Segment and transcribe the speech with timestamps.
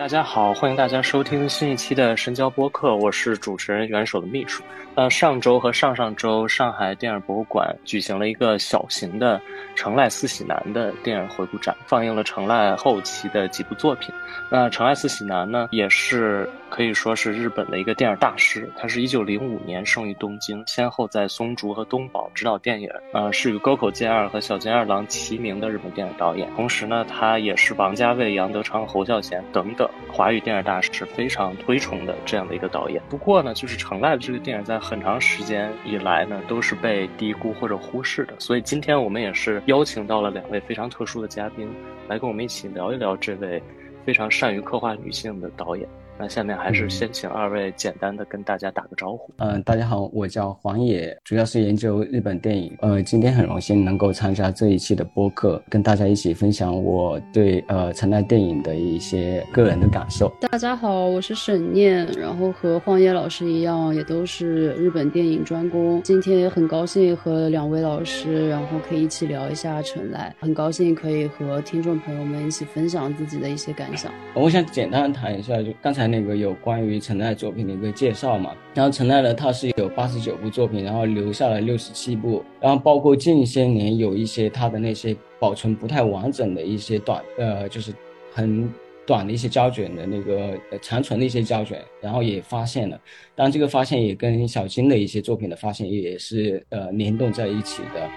[0.00, 4.64] 大家好，欢迎大家收听新一期的深交播客，我是主持人元首的秘书。
[4.94, 9.38] 那，上周和上上周，上海电影博物馆举行了一个小型的
[9.74, 14.10] 成濑四喜男的电影回顾展，放映了成濑后期的几部作品。
[14.50, 16.48] 那成濑四喜男呢，也是。
[16.70, 26.48] 可以说是日本的一个电影大师，他是一九零五年生于东京，先后在松竹和东宝执导电影，呃，是与沟口健二和小津二郎齐名的日本电影导演。
[26.54, 33.02] 同时呢，他也是王家卫、杨德昌、侯孝贤等等华语电影大师非常推崇的这样的一个导演。
[33.10, 38.34] 不过呢，就是成濑的这个电影在很长时间以来呢，都是被低估或者忽视的。
[38.38, 41.68] 所以今天我们也是邀请到了两位非常特殊的嘉宾，
[42.08, 43.60] 来跟我们一起聊一聊这位
[44.06, 45.88] 非常善于刻画女性的导演。
[46.20, 49.32] 那下面还是先请二位简单的跟大家打个招呼。
[49.38, 52.76] 嗯，大家好，我叫黄野，主要是研究日本电影。
[52.82, 60.30] 呃，今天很荣幸能够参加这一期的播客，跟大家一起分享我对呃城奈电影的一些个人的感受。
[60.42, 66.02] 大家好，我是沈念，然后和黄野老师一样，也都是日本电影专攻。
[66.02, 74.12] 今天也很高兴和两位老师，然后可以一起聊一下城奈，很高兴可以和听众朋友们一起分享自己的一些感想。
[74.34, 76.09] 我想简单谈一下，就刚才。
[76.10, 87.92] 那个有关于陈奈作品的一个介绍嘛，然后陈奈呢，他是有八十九部作品，然后留下了六十七部，然后包括近些年有一些他的那些保存不太完整的一些短，呃，就是
[88.32, 88.68] 很
[89.06, 93.00] 短的一些胶卷的那个残存的一些胶卷，然后也发现了，
[93.34, 98.08] 当然这个发现也跟小金的一些作品的发现也是呃联动在一起的。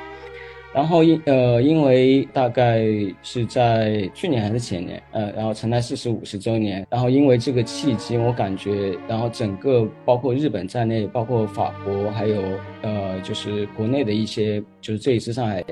[0.74, 2.84] 然后因呃，因为大概
[3.22, 12.42] 是在去年还是前年，呃，然后成奈四十五十周年，然后因为这个契机，我感觉，然后整个包括日本在内，包括法国，还有
[12.82, 15.64] 呃，就是国内的一些，就是这一次上海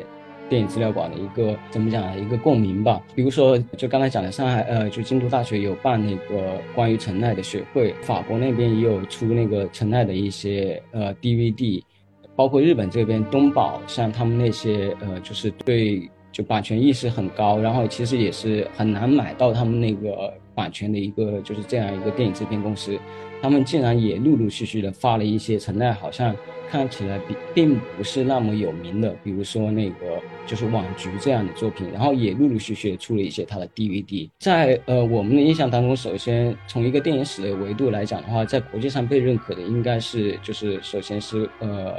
[0.48, 3.02] 电影资料馆的一个怎么讲一个共鸣吧。
[3.16, 11.82] 比如说，就刚才讲的上海，呃，就京都大学有办那个关于成奈的学会，法国那边也有出那个成奈的一些呃 DVD。
[12.36, 22.97] 包括日本这边东宝，像他们那些呃，就是对就版权意识很高，然后其实也是很难买到他们那个版权的一个就是这样一个电影制片公司，
[23.41, 26.36] 他们竟然也陆陆续续的发了一些存在好像
[26.70, 34.30] 看起来并并不是那么有名的，比如说那个就是网局这样的作品，然后也陆陆续续出了一些他的 DVD。
[34.40, 41.94] 在呃我们的印象当中，首先从一个电影史的维度来讲的话，在国际上被认可的应该是就是首先是呃。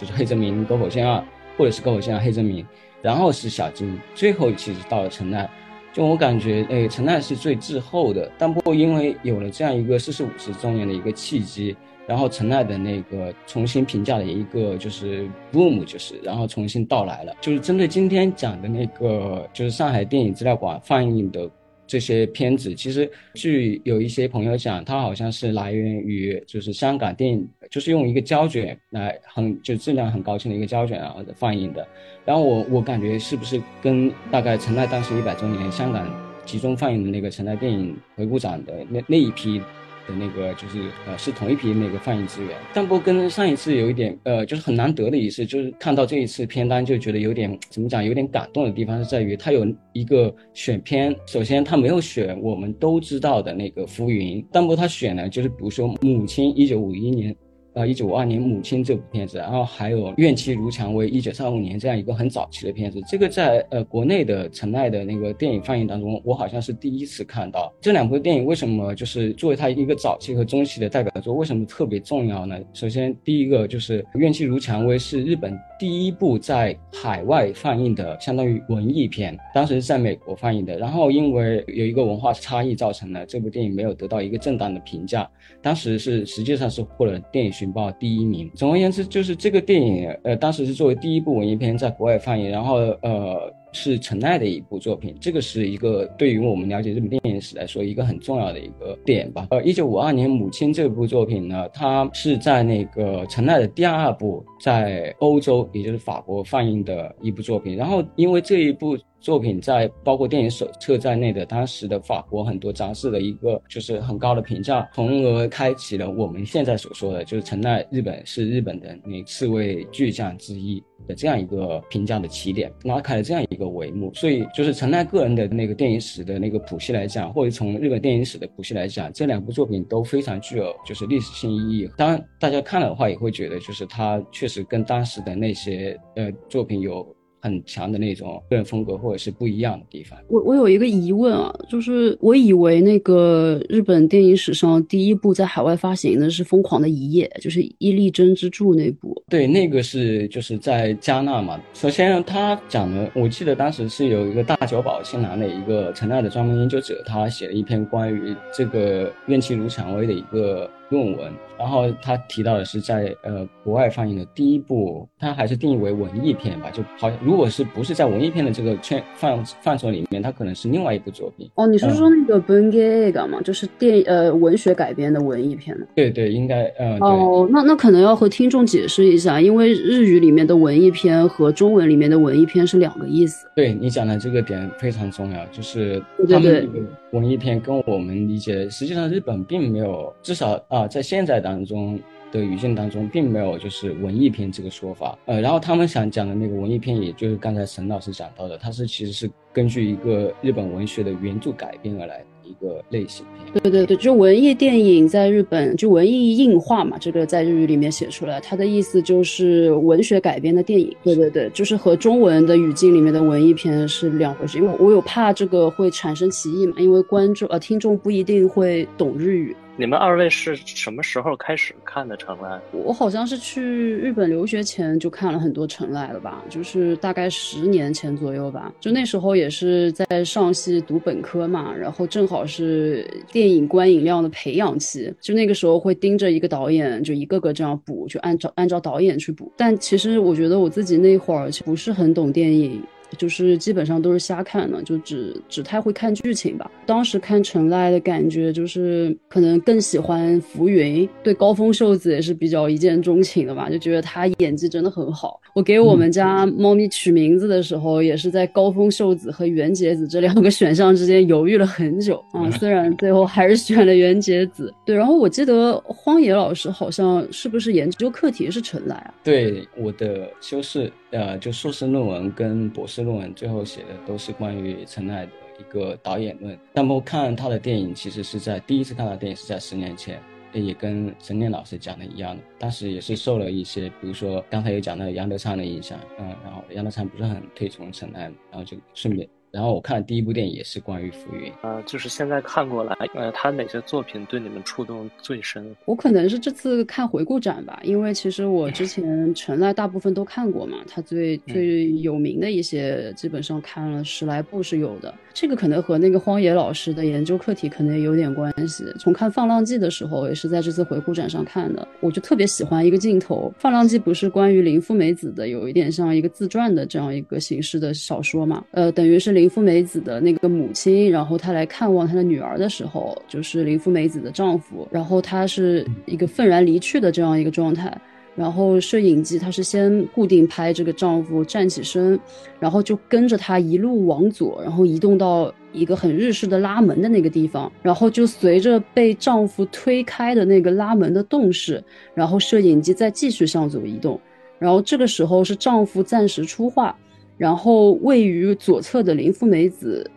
[0.00, 1.22] 就是黑泽明、沟口线二，
[1.58, 2.66] 或者是沟口线二、黑泽明，
[3.02, 5.46] 然后是小金，最后其实到了陈奈。
[5.92, 8.30] 就我感觉，哎，陈奈是最滞后的。
[8.38, 17.34] 但不过因为有了这样一个四十五十周年的一个契机，然后陈奈的那个重新评价的一个就是 boom，就是然后重新到来了。
[17.42, 21.46] 就是针对今天讲的那个，就是上海电影资料馆放映的。
[21.90, 31.84] 这些片子其实，据有一些朋友讲，它好像是来源于就是香港电影，就是用一个胶卷来很就质量很高清的一个胶卷啊放映的。
[32.24, 36.08] 然后我我感觉是不是跟大概陈奈当时一百周年香港
[36.46, 39.60] 集中放映的那个陈奈电影回顾展的那那一批。
[40.06, 57.36] 的那个就是呃是同一批那个放映资源，但不跟上一次有一点呃就是很难得的一次，就是看到这一次片单就觉得有点怎么讲有点感动的地方是在于它有一个选片，首先他没有选我们都知道的那个浮云，但不他选了就是比如说母亲一九五一年。
[57.74, 68.44] 呃，一九五二年《母亲》这部片子，然后还有《怨气如蔷薇》一九三五年这样一个很早期的片子，这个在呃国内的陈奈的那个电影放映当中，我好像是第一次看到这两部电影。
[68.44, 72.58] 为什么就是作为他一个早期和中期的代表作，为什么特别重要呢？
[72.72, 85.26] 首先，第一个就是《怨气如蔷薇》是日本第一部在海外放映的相当于文艺片，当时是在美国放映的，然后因为有一个文化差异，造成了这部电影没有得到一个正当的评价。
[85.62, 88.50] 当时是实际上是获了电影寻报第一名。
[88.54, 99.46] 总而言之，就是这个电影，呃，当时是作为第一部文艺片在国外放映，然后呃是陈奈的一部作品，这个是一个对于我们了解日本电影史来说一个很重要的一个点吧。
[99.50, 107.76] 呃，一九五二年《母亲》这部作品呢，它是在那个陈奈的第二部在欧洲，也就是法国放映的一部作品。
[107.76, 124.12] 然后因为这一部作品在包括电影手册在内的当时的法国很多杂志的一个就是很高的评价，从而开启了我们现在所说的就是陈奈日本是日本的那四位巨匠之一的这样一个评价的起点，拉开了这样一个帷幕。
[124.14, 131.90] 所以就是陈奈个人的那个电影史的那个谱系来讲，或者从日本电影史的谱系来讲，这两部作品都非常具有就是历史性意义。
[131.96, 137.06] 当然，大家看了的话也会觉得就是他确实跟当时的那些呃作品有。
[137.40, 140.18] 很强的那种个人风格，或者是不一样的地方。
[140.28, 149.20] 我我有一个疑问啊，就是我以为那个日本电影史上第一部在海外发行的是《疯狂的一夜》，就是伊利真之助那部。
[149.28, 151.60] 对，那个是就是在加纳嘛。
[151.72, 160.70] 首先他讲的，我记得当时是有一个大久保新郎的一个陈奈的专门研究者，他写了一篇关于这个怨气如蔷薇的一个。
[160.90, 171.48] 论文，然后他提到的是在呃国外放映的第一部，他还是定义为文艺片吧，就好像如果是不是在文艺片的这个圈范范畴里面，它可能是另外一部作品。
[171.54, 173.40] 哦，你是说那个《b e n g a g a 吗？
[173.42, 175.86] 就是电呃文学改编的文艺片吗？
[175.94, 176.98] 对对，应该呃。
[177.00, 183.46] 哦，那那可能要和听众解释一下，因为日语里面的文艺片和中文里面的文艺片是两个意思。
[183.54, 186.68] 对你讲的这个点非常重要，就是他们
[187.12, 190.86] 文艺片跟我们理解，实际上日本并没有，至少啊。
[190.86, 191.98] 在现在当中
[192.30, 203.62] 的语境当中，并没有就是文艺片这个说法，呃，然后他们想讲的那个文艺片，也就是刚才沈老师讲到的，它是其实是根据一个日本文学的原著改编而来的一个类型片。
[203.62, 210.94] 对对对，就文艺电影在日本就文艺硬化嘛，这个在日语里面写出来，它的意思就是文学改编的电影。
[211.02, 219.56] 对对对，就是和中文的语境里面的文艺片是两回事，因为我有怕这个会产生歧义嘛，因为观众呃听众不一定会懂日语。
[219.80, 222.60] 你们二位是什么时候开始看的城濑？
[222.84, 228.70] 我好像是去日本留学前就看了很多城濑了吧，就是大概十年前左右吧。
[228.78, 239.50] 就那时候也是在上戏读本科嘛，然后正好是电影观影量的培养期，就那个时候会盯着一个导演，就一个个这样补，就按照按照导演去补。
[239.56, 242.82] 但其实我觉得我自己那会儿不是很懂电影。
[243.16, 246.70] 就是基本上都是瞎看的，就只只太会看剧情吧。
[246.86, 255.40] 当时看陈赖的感觉就是可能更喜欢浮云，对高峰秀子也是比较一见钟情的吧，就觉得他演技真的很好。
[255.54, 262.50] 我给我们家猫咪取名字的时候，也是在高峰秀子和袁洁子这两个选项之间犹豫了很久啊。
[262.52, 264.72] 虽然最后还是选了袁洁子。
[264.84, 269.14] 对，然后我记得荒野老师好像是不是研究课题是陈赖啊？
[269.24, 270.90] 对，我的修饰。
[271.10, 276.58] 呃，就硕士论文跟博士论文最后写的都是关于陈奈的一个导演论。
[276.74, 280.20] 那么看他的电影，其实是在第一次看到电影是在十年前，
[280.52, 289.28] 也跟陈念老师讲的一样的，当时也是受了一些，比如说刚才有讲到杨德昌的影响，嗯，然后杨德昌不是很推崇陈奈，然后就顺便。
[289.50, 295.74] 然后我看的第一部电影也是关于浮云，呃，就是现在看过来，呃，他哪些作品对你们触动最深？
[295.86, 305.12] 我可能是这次看回顾展吧，因为其实我之前 陈赖大部分都看过嘛，他最最有名的一些基本上看了十来部是有的。
[305.32, 308.84] 这个可能和那个荒野老师的研究课题可能也有点关系。
[308.98, 318.64] 从看《放浪记》的时候，也是在这次回顾展上看的，我就特别喜欢一个镜头，《放浪记》不是关于林芙美子的，有一点像一个自传的这样一个形式的小说嘛？
[318.72, 327.98] 呃，等于是林芙美子的那个母亲，然后她来看望她的女儿的时候，就是林芙美子的丈夫，然后她是一个愤然离去的这样一个状态。
[328.36, 332.20] 然后摄影机它是先固定拍这个丈夫站起身，
[332.58, 341.82] 然后就跟着他一路往左，然后移动到一个很日式的拉门的那个地方，然后就随着被丈夫推开的那个拉门的动势，
[342.14, 344.20] 然后摄影机再继续向左移动，
[344.58, 346.96] 然后这个时候是丈夫暂时出画，
[347.40, 350.08] 然后位于左侧的林芙美子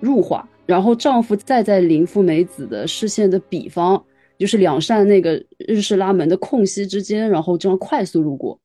[0.00, 4.02] 入画，然后丈夫再在林芙美子的视线的彼方。
[4.38, 8.58] 就是两扇那个日式拉门的空隙之间，然后这样快速路过，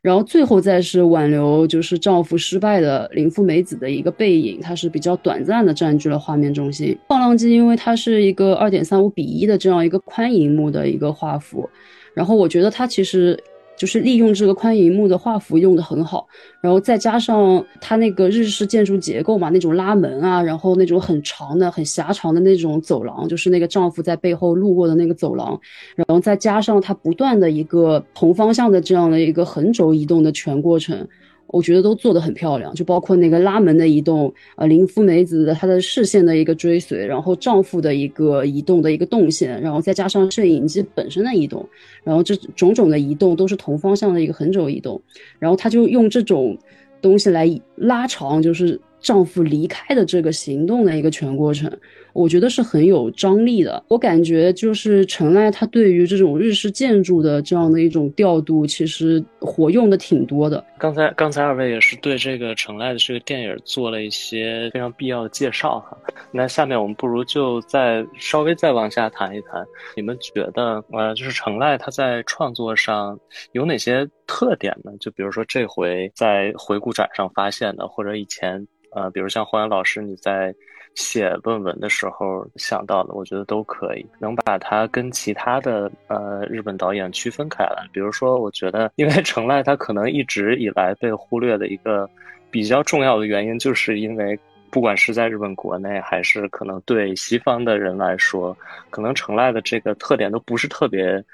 [0.00, 6.96] 然后最后再是挽留就是丈夫失败的林芙美子的一个背影，它是比较短暂的占据了画面中心。
[7.08, 11.68] 放浪机因为它是一个二点三五比一的这样一个宽银幕的一个画幅，
[12.14, 13.36] 然后我觉得它其实。
[13.78, 16.26] 就是利用这个宽银幕的画幅用的很好，
[16.60, 25.58] 然后再加上它那个日式建筑结构嘛，那种拉门啊，然后那种很长的、很狭长的那种走廊，就是那个丈夫在背后路过的那个走廊，
[25.94, 31.06] 然后再加上它不断的一个同方向的这样的一个横轴移动的全过程。
[31.48, 41.66] 我觉得都做得很漂亮，就包括那个拉门的移动，呃，林芙梅子的她的视线的一个追随，然后丈夫的一个移动的一个动线，然后再加上摄影机本身的移动，
[42.04, 45.00] 然后这种种的移动都是同方向的一个横轴移动，
[45.38, 46.56] 然后他就用这种
[47.00, 51.70] 东西来拉长，就是丈夫离开的这个行动的一个全过程。
[52.14, 53.80] 我觉得是很有张力的。
[53.86, 60.64] 我感觉就是陈赖他对于这种日式建筑的这样的一种调度，其实活用的挺多的。
[60.78, 65.96] 刚才刚才二位也是对这个陈赖的这个电影做了一些非常必要的介绍哈。
[66.32, 69.64] 那下面我们不如就再稍微再往下谈一谈，
[69.94, 73.16] 你们觉得呃，就是陈赖他在创作上
[73.52, 74.90] 有哪些特点呢？
[74.98, 80.54] 就比如说这回在回顾展上发现的，或者以前呃，比如像黄岩老师你在。
[80.94, 87.86] 写论文的时候想到的，我觉得都可以，能把它跟其他的呃日本导演区分开来。
[87.92, 92.10] 比如说，我觉得因为成濑他可能一直以来被忽略的一个
[92.50, 94.36] 比较重要的原因，就是因为
[94.72, 98.56] 不管是在日本国内，还是可能对西方的人来说，
[98.90, 101.24] 可能成濑的这个特点都不是特别。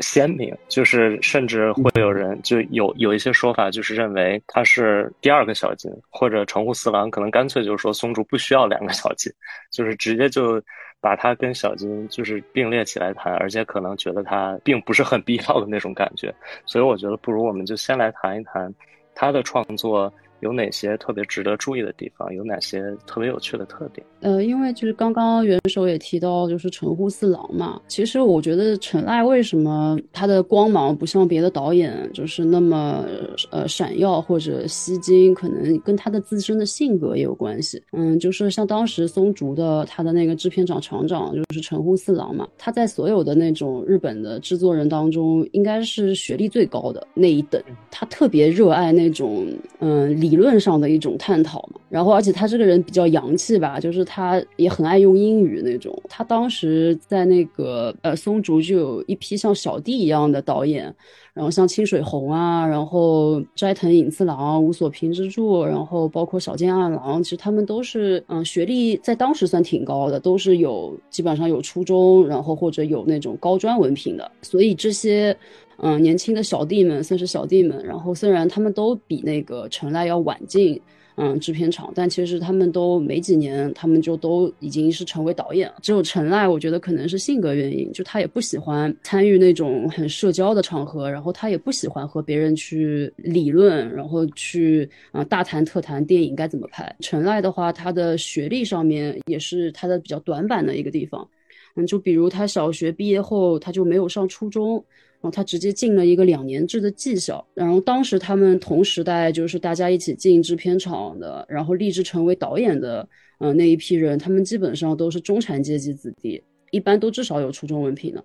[0.00, 9.32] 鲜明，就是甚至会有人就有有一些说法，就是认为他是第二个小金，或者城户四郎可能干脆就是说松竹不需要两个小金，
[9.70, 10.60] 就是直接就
[11.00, 16.34] 把他跟小金就是并列起来谈，而且可能觉得他并不是很必要的那种感觉，
[16.66, 18.72] 所以我觉得不如我们就先来谈一谈
[19.14, 20.12] 他的创作。
[20.40, 22.30] 有哪些特别值得注意的地方？
[22.34, 24.06] 有哪些特别有趣的特点？
[24.24, 27.80] 呃，因为就是刚刚元首也提到，就是城户四郎嘛。
[27.88, 33.04] 其实我觉得陈赖为什么他的光芒不像别的导演就是那么
[33.50, 37.82] 呃闪耀或者吸睛，可能跟他的自身的性格也有关系。
[37.92, 47.58] 嗯，就是像当时松竹的他的那个制片厂厂长就是城户四郎嘛，他在所有的那种日本的制作人当中，应该是学历最高的那一等。
[47.90, 49.46] 他特别热爱那种
[49.78, 50.34] 嗯理。
[50.34, 55.92] 理论上的一种探讨嘛，然后而且他这个人比较洋气吧，就是他他也很爱用英语那种。
[56.08, 60.84] 他当时在那个呃松竹就有一批像小弟一样的导演，
[61.32, 75.36] 然后像清水红啊，然后斋藤隐次郎、无所平之助，然后包括小见二郎，其实他们都是嗯学历在当时算挺高的，都是有基本上有初中，然后或者有那种高专文凭的，所以这些。
[75.78, 80.80] 嗯，年轻的小弟们算是小弟们，然后虽然他们都比那个陈赖要晚进，
[81.16, 85.76] 嗯，制片厂，但其实他们都没几年，他们就都已经是成为导演了。
[85.80, 96.92] 只有陈赖，我觉得可能是性格原因，就他也不喜欢参与那种很社交的场合，然后他也不喜欢和别人去理论，然后去啊大谈特谈电影该怎么拍。
[96.98, 101.28] 陈赖的话，他的学历上面也是他的比较短板的一个地方，
[101.76, 104.84] 嗯，就比如他小学毕业后，他就没有上初中。
[105.24, 118.22] 然后他直接进了一个两年制的技校，然后当时他们同时代就是大家一起进制片厂的，然后立志成为导演的，嗯，那一批人，他们基本上都是中产阶级子弟，一般都至少有初中文凭的。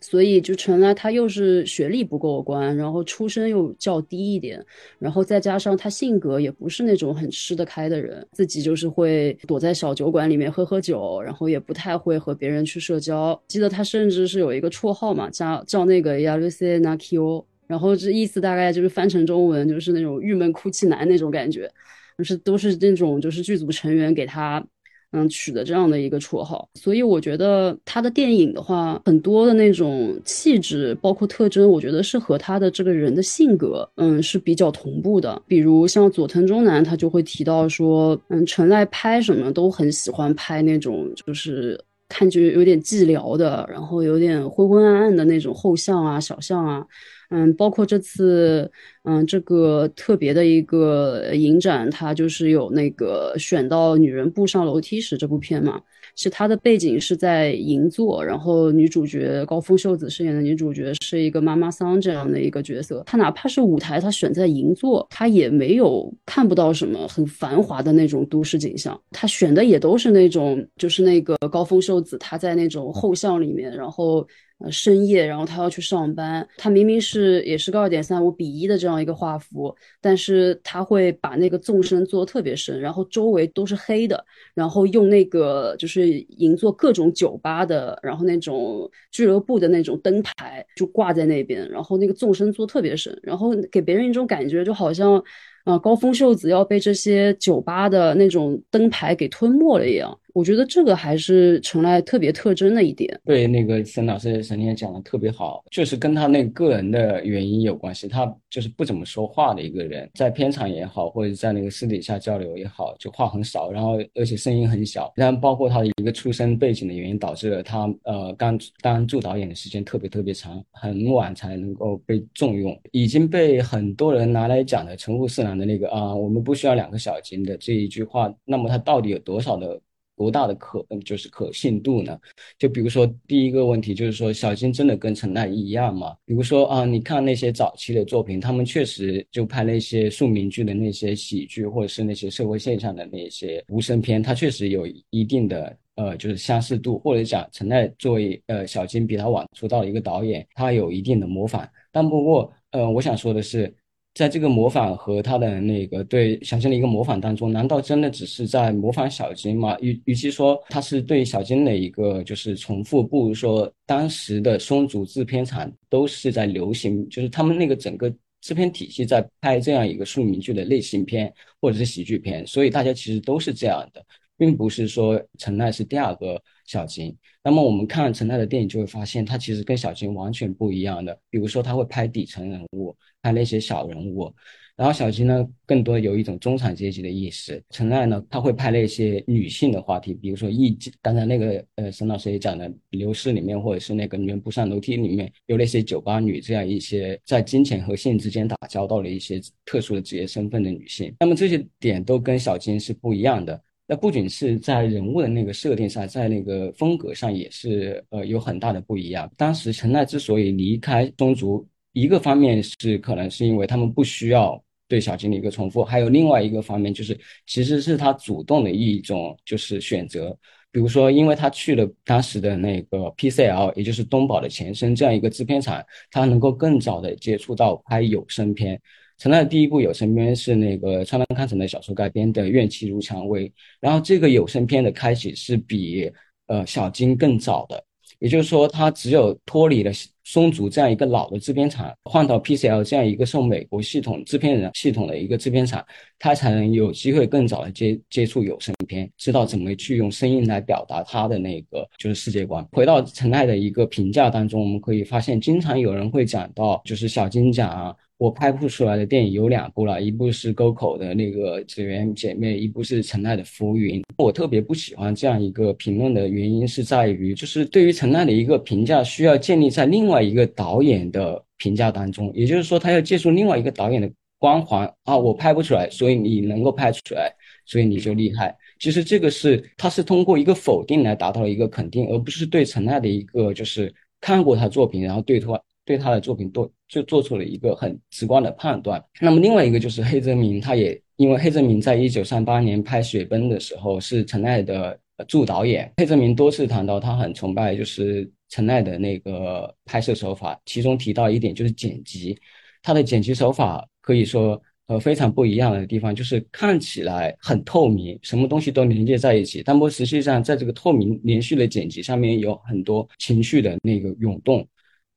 [0.00, 4.64] 所以就成了他又是学历不过关，然后出身又较低一点，
[4.98, 13.38] 然后再加上他性格也不是那种很吃得开的人，自己就是会躲在小酒馆里面喝喝酒，然后也不太会和别人去社交。
[13.46, 21.70] 记得他甚至是有一个绰号嘛，叫叫那个亚鲁塞纳基欧，然后这意思大概就是翻成中文就是那种郁闷哭泣男那种感觉，
[22.16, 24.64] 就是都是那种就是剧组成员给他。
[25.12, 35.42] 嗯，取的这样的一个绰号，所以我觉得他的电影的话，很多的那种气质，包括特征，我觉得是和他的这个人的性格，嗯，是比较同步的。
[35.48, 46.86] 比如像佐藤忠男，他就会提到说，嗯，陈赖拍什么都很喜欢拍那种，就是看就有点寂寥的，然后有点昏昏暗暗的那种后巷啊、小巷啊。
[47.30, 48.68] 嗯，包括这次，
[49.04, 55.80] 嗯，这个特别的一个影展，它就是有那个选到女人步上楼梯时这部片嘛，
[56.16, 74.26] 是它的背景是在银座，然后女主角高峰秀子饰演的女主角是一个妈妈桑这样的一个角色，她哪怕是舞台，她选在银座，她也没有看不到什么很繁华的那种都市景象，她选的也都是那种，就是那个高峰秀子她在那种后巷里面，然后。
[74.60, 76.46] 呃，深夜，然后他要去上班。
[76.58, 84.22] 他明明是也是个二点三五比一的这样一个画幅，但是他会把那个纵深做的特别深，然后周围都是黑的，
[84.54, 95.22] 然后用那个就是银座各种酒吧的，然后那种俱乐部的那种灯牌就挂在那边，然后那个纵深做特别深，然后给别人一种感觉就好像。
[95.64, 103.20] 啊，高峰秀子要被这些酒吧的那种灯牌给吞没了一样，我觉得这个还是陈来特别特征的一点。
[103.24, 108.08] 对，那个沈老师沈天讲的特别好，就是跟他那个人的原因有关系。
[108.08, 115.12] 他就是不怎么说话的一个人，在片场也好，或者在那个私底下交流也好，就话很少，然后而且声音很小。
[115.16, 129.80] 然后包括他的一个出身背景的原因，导致了他呃刚当助导演的时间特别特别长，很晚才能够被重用，已经被很多人拿来讲的陈户四郎的那个啊，我们不需要两个小金的这一句话，那么他到底有多少的？
[130.20, 132.20] 多大的可就是可信度呢？
[132.58, 136.14] 就比如说第一个问题就是说小金真的跟陈奈一样吗？
[136.26, 151.66] 比如说啊，你看那些早期的作品，他们确实就拍那些庶民剧的那些喜剧，或者是那些社会现象的那些无声片，它确实有一定的呃就是相似度，或者讲陈奈作为呃小金比他晚出道的一个导演，他有一定的模仿。
[151.90, 153.74] 但不过呃，我想说的是。
[154.14, 159.76] 在这个模仿和他的那个对小金的一个模仿当中，难道真的只是在模仿小金吗？
[159.80, 174.04] 与与其说他是对小金的一个就是重复，不如说当时的松竹制片厂都是在流行，就是他们那个整个制片体系在拍这样一个庶民剧的类型片或者是喜剧片，所以大家其实都是这样的，
[174.36, 177.16] 并不是说陈奈是第二个小金。
[177.42, 181.18] 那么我们看陈奈的电影就会发现，他其实跟小金完全不一样的。
[181.28, 182.96] 比如说他会拍底层人物。
[183.22, 184.34] 拍那些小人物，
[184.76, 187.62] 然后小金呢，更多有一种中产阶级的意识。
[187.68, 201.14] 陈奈呢，他会拍那些女性的话题，比如说艺，刚才那个呃沈老师也讲的《流失》里面，或者是那个女人不上楼梯里面有那些酒吧女这样一些在金钱和性之间打交道的一些特殊的职业身份的女性。
[201.20, 203.62] 那么这些点都跟小金是不一样的。
[203.90, 209.28] 那不仅是在人物的那个设定上，在那个风格上也是呃有很大的不一样。
[209.36, 211.66] 当时陈奈之所以离开宗族。
[211.92, 217.18] 一个方面是可能是因为他们不需要对小金的一个重复，还有另外一个方面就是
[217.48, 220.30] 其实是他主动的一种就是选择，
[220.70, 228.80] 比如说因为他去了当时的那个 PCL，也就是东宝的前身这样一个制片厂，他能够更早的接触到拍有声片。
[229.20, 233.46] 陈奈的第一部有声片是那个川端康成的小说改编的《怨气如蔷薇》，
[233.78, 236.10] 然后这个有声片的开启是比
[236.46, 237.84] 呃小金更早的。
[238.18, 239.92] 也就是说，他只有脱离了
[240.24, 245.84] 松竹这样一个老的制片厂，换到 PCL 这样一个受美国系统制片人系统的一个制片厂，
[246.18, 252.66] 他才能有机会更早的接接触有声片，知道怎么去用声音来表达他的那个就是世界观。
[252.72, 257.94] 回到陈奈的一个评价当中，我们可以发现，经常有人会讲到，就是小金讲啊。
[258.20, 264.04] 我拍不出来的电影有两部了，一部是沟口的那个紫园姐妹，一部是陈奈的浮云。
[264.18, 278.54] 我特别不喜欢这样一个评论的原因是在于，就是对于陈奈的一个评价需要建立在另外一个导演的评价当中，也就是说，他要借助另外一个导演的光环啊，我拍不出来，所以你能够拍出来，所以你就厉害。
[278.78, 285.58] 其实这个是他是通过一个否定来达到了一个肯定，而不是对陈奈的一个就是看过他作品，然后对他。
[285.84, 289.02] 对他的作品做就做出了一个很直观的判断。
[289.20, 295.92] 那么另外一个就是黑泽明，他也因为黑泽明在一九三八年拍《雪崩》的时候是陈奈的助导演。
[295.96, 302.38] 黑泽明多次谈到他很崇拜就是陈奈的那个拍摄手法，其中提到一点就是剪辑，
[302.82, 314.66] 他的剪辑手法可以说呃非常不一样的地方就是看起来很透明，什么东西都连接在一起，但不实际上在这个透明连续的剪辑上面有很多情绪的那个涌动。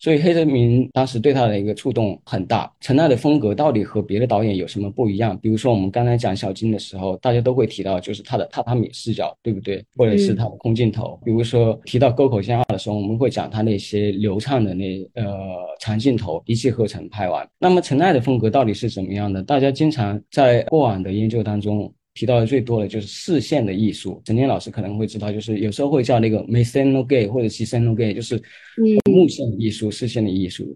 [0.04, 2.70] 所以黑泽明当时对他的一个触动很大。
[2.82, 5.38] 陈奈的风格到底和别的导演有什么不一样？
[5.38, 9.82] 比如说我们刚才讲小金的时候，大家都会提到就是他的榻榻米视角，对不对？
[9.96, 11.18] 或者是他的空镜头。
[11.24, 15.26] 比如说提到沟口健二的时候，我们会讲他那些流畅的那呃
[15.80, 17.48] 长镜头，一气呵成拍完。
[17.58, 19.42] 那么陈奈的风格到底是怎么样的？
[19.42, 21.90] 大家经常在过往的研究当中。
[22.14, 28.42] 提到的最多的就是视线的艺术，陈天老师可能会知道，就是有时候会叫那个 “meseno gay” 或者 “siseno gay”，就是
[29.10, 30.76] 目线艺术、视线的艺术。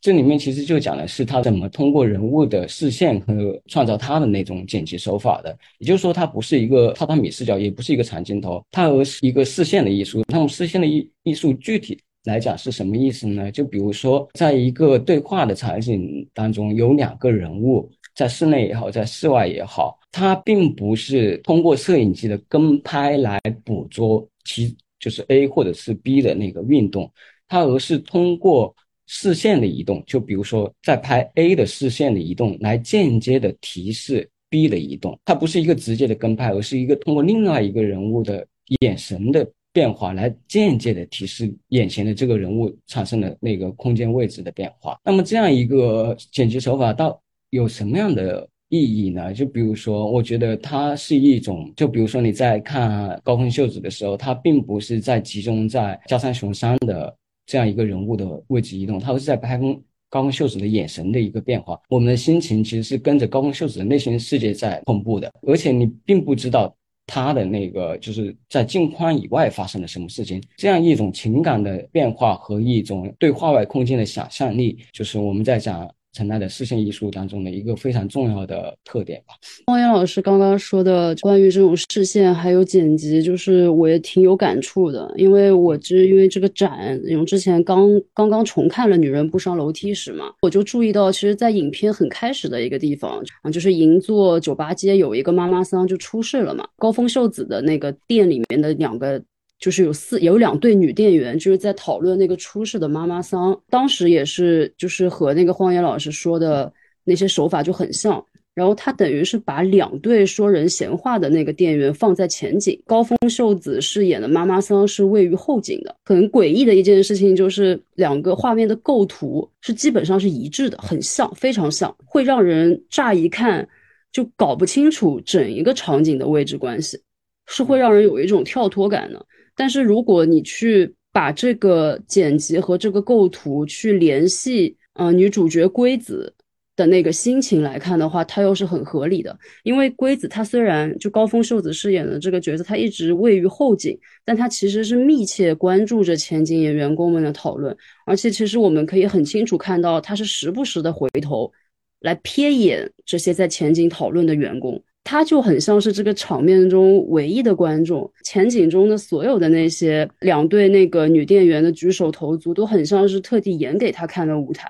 [0.00, 5.54] 这里面其实就讲的是他怎么通过人物的视线和创造他的那种剪辑手法的。
[5.78, 10.24] 也就是说，它不是一个榻榻米视角，也不是一个长镜头，它而是一个视线的艺术。
[10.28, 13.50] 那么视线的艺艺术具体来讲是什么意思呢？
[13.50, 17.90] 就比如说，在一个对话的场景当中，有两个人物。
[18.18, 27.08] 在室内也好，在室外也好，它并不是通过摄影机的跟拍来捕捉其就是 A 或者是 B 的那个运动，
[27.46, 28.74] 它而是通过
[29.06, 38.44] 视线的移动，就比如说在拍 A 的视线的移动来间接的提示 B 的移动，它不是一个直接的跟拍，而是一个通过另外一个人物的
[38.80, 44.98] 眼神的变化来间接的提示眼前的这个人物产生的那个空间位置的变化。
[45.04, 47.16] 那么这样一个剪辑手法到。
[47.50, 49.32] 有什么样的意义呢？
[49.32, 59.80] 就比如说，我觉得它是一种，就比如说你在看高峰秀子的时候，它并不是在集中在加山雄三的这样一个人物的位置移动，它是在拍风
[60.10, 61.80] 高峰秀子的眼神的一个变化。
[61.88, 70.42] 我们的心情其实是跟着高峰秀子的内心世界在同步的，而且你并不知道他的那个就是在镜框以外发生了什么事情。
[70.58, 75.90] 这样一种情感的变化和一种对画外空间的想象力，就是我们在讲。
[76.18, 79.34] 陈奈的视线艺术当中的一个非常重要的特点吧。
[79.66, 99.22] 方言老师刚刚说的关于这种视线还有剪辑，就是我也挺有感触的，因为我就是因为这个展，因为之前刚刚刚重看了《女人不上楼梯》时嘛，我就注意到，其实，在影片很开始的一个地方啊，就是银座酒吧街有一个妈妈桑就出事了嘛，高峰秀子的那个店里面的两个。
[99.58, 103.58] 就是有四有两对女店员，就是在讨论那个出事的妈妈桑。
[103.68, 106.72] 当时也是，就是和那个荒野老师说的
[107.04, 108.24] 那些手法就很像。
[108.54, 115.94] 然后他等于是把两对说人闲话的那个店员放在前景，高峰秀子饰演的妈妈桑是位于后景的。
[116.04, 123.68] 很诡异的一件事情就是，两个画面的构图是基本上是一致的，很像，非常像，会让人乍一看
[124.10, 127.00] 就搞不清楚整一个场景的位置关系，
[127.46, 129.24] 是会让人有一种跳脱感的。
[129.58, 136.32] 但是如果你去把这个剪辑和这个构图去联系，呃，女主角龟子
[136.76, 139.36] 的那个心情来看的话，它又是很合理的。
[139.64, 151.50] 因为龟子她虽然就高峰秀子饰演的这个角色，她一直位于后景，但她其实是密切关注着前景演员工们的讨论，而且其实我们可以很清楚看到，她是时不时的回头
[151.98, 154.80] 来瞥眼这些在前景讨论的员工。
[155.10, 164.68] 他就很像是这个场面中唯一的观众，前景中的所有的那些两对那个女店员的举手投足，都很像是特地演给他看的舞台，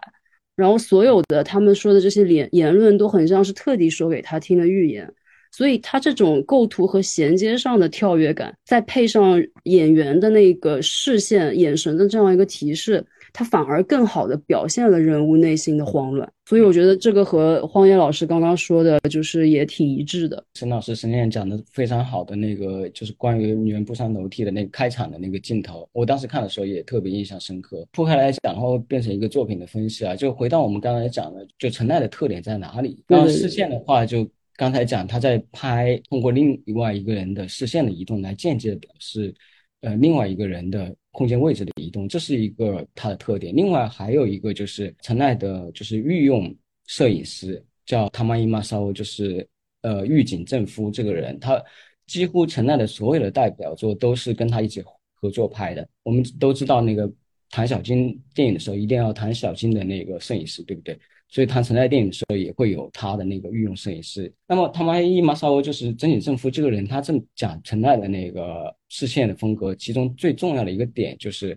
[0.55, 5.13] 然后所有的他们说的这些言言论，都很像是特地说给他听的预言。
[5.51, 13.05] 所以他这种构图和衔接上的跳跃感，再配上演员的那个视线、眼神的这样一个提示。
[13.33, 20.43] 他反而更好的表现了人物内心的慌乱，所以我觉得这个和荒野老师刚刚说的，就是也挺一致的。
[20.55, 27.87] 沈老师沈念讲的非常好的那个，就是关于女人不上楼梯的那个开场的那个镜头，我当时看的时候也特别印象深刻。
[27.93, 33.03] 铺开来讲，然后变成一个作品的分析啊，就回到我们刚才讲的，就陈奈的特点在哪里？
[33.07, 39.35] 然后视线的话，就刚才讲他在拍，通过另外一个人的视线的移动来间接的表示，
[39.81, 40.95] 呃，另外一个人的。
[41.11, 43.53] 空间位置的移动，这是一个它的特点。
[43.57, 46.55] 另外还有一个就是陈奈的，就是御用
[46.87, 49.45] 摄影师叫塔玛伊马沙就是
[49.81, 51.61] 呃御景正夫这个人，他
[52.07, 54.81] 几乎陈奈的所有的代表作都是跟他一起
[55.15, 55.89] 合作拍的。
[56.05, 57.11] 我们都知道那个
[57.51, 60.97] 谈小金电影的时候，一定要谈小金的那个摄影师，对不对？
[61.29, 64.33] 所以他陈奈电影的时候，也会有他的那个御用摄影师。
[64.47, 71.57] 那么他玛伊马沙欧就是真井正夫这个人，他正讲陈奈的那个视线的风格，其中最重要的一个点就是，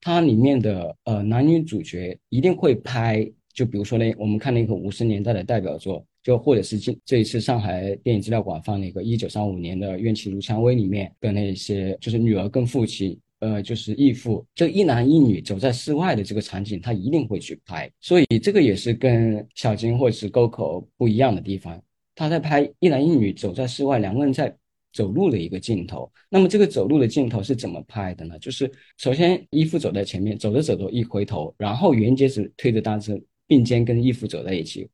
[0.00, 13.18] 它里面的呃男女主角一定会拍，就比如说呢，我们看那个五十年代的代表作，就或者是今这一次上海电影资料馆放那个一九三五年的《怨气如蔷薇》里面的那些，就是女儿跟父亲。
[13.40, 21.82] 呃，就是义父，这一男一女走在室外的这个场景，他一定会去拍，所以这个也是跟小金或者是沟口不一样的地方。
[22.14, 24.54] 他在拍一男一女走在室外，两个人在
[24.92, 26.12] 走路的一个镜头。
[26.28, 28.38] 那么这个走路的镜头是怎么拍的呢？
[28.38, 34.86] 就是首先义父走在前面，走着走着一回头，然后袁洁子推着单车并肩跟义父走在一起，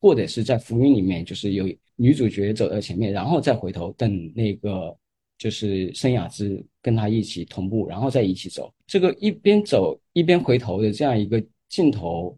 [0.00, 4.96] 或者是在浮云里面，就是有女主角走在前面，然后再回头等那个。
[5.38, 8.70] 就是申雅芝跟他一起同步，然后再一起走。
[8.86, 12.36] 这个一边走一边回头的这样一个镜头，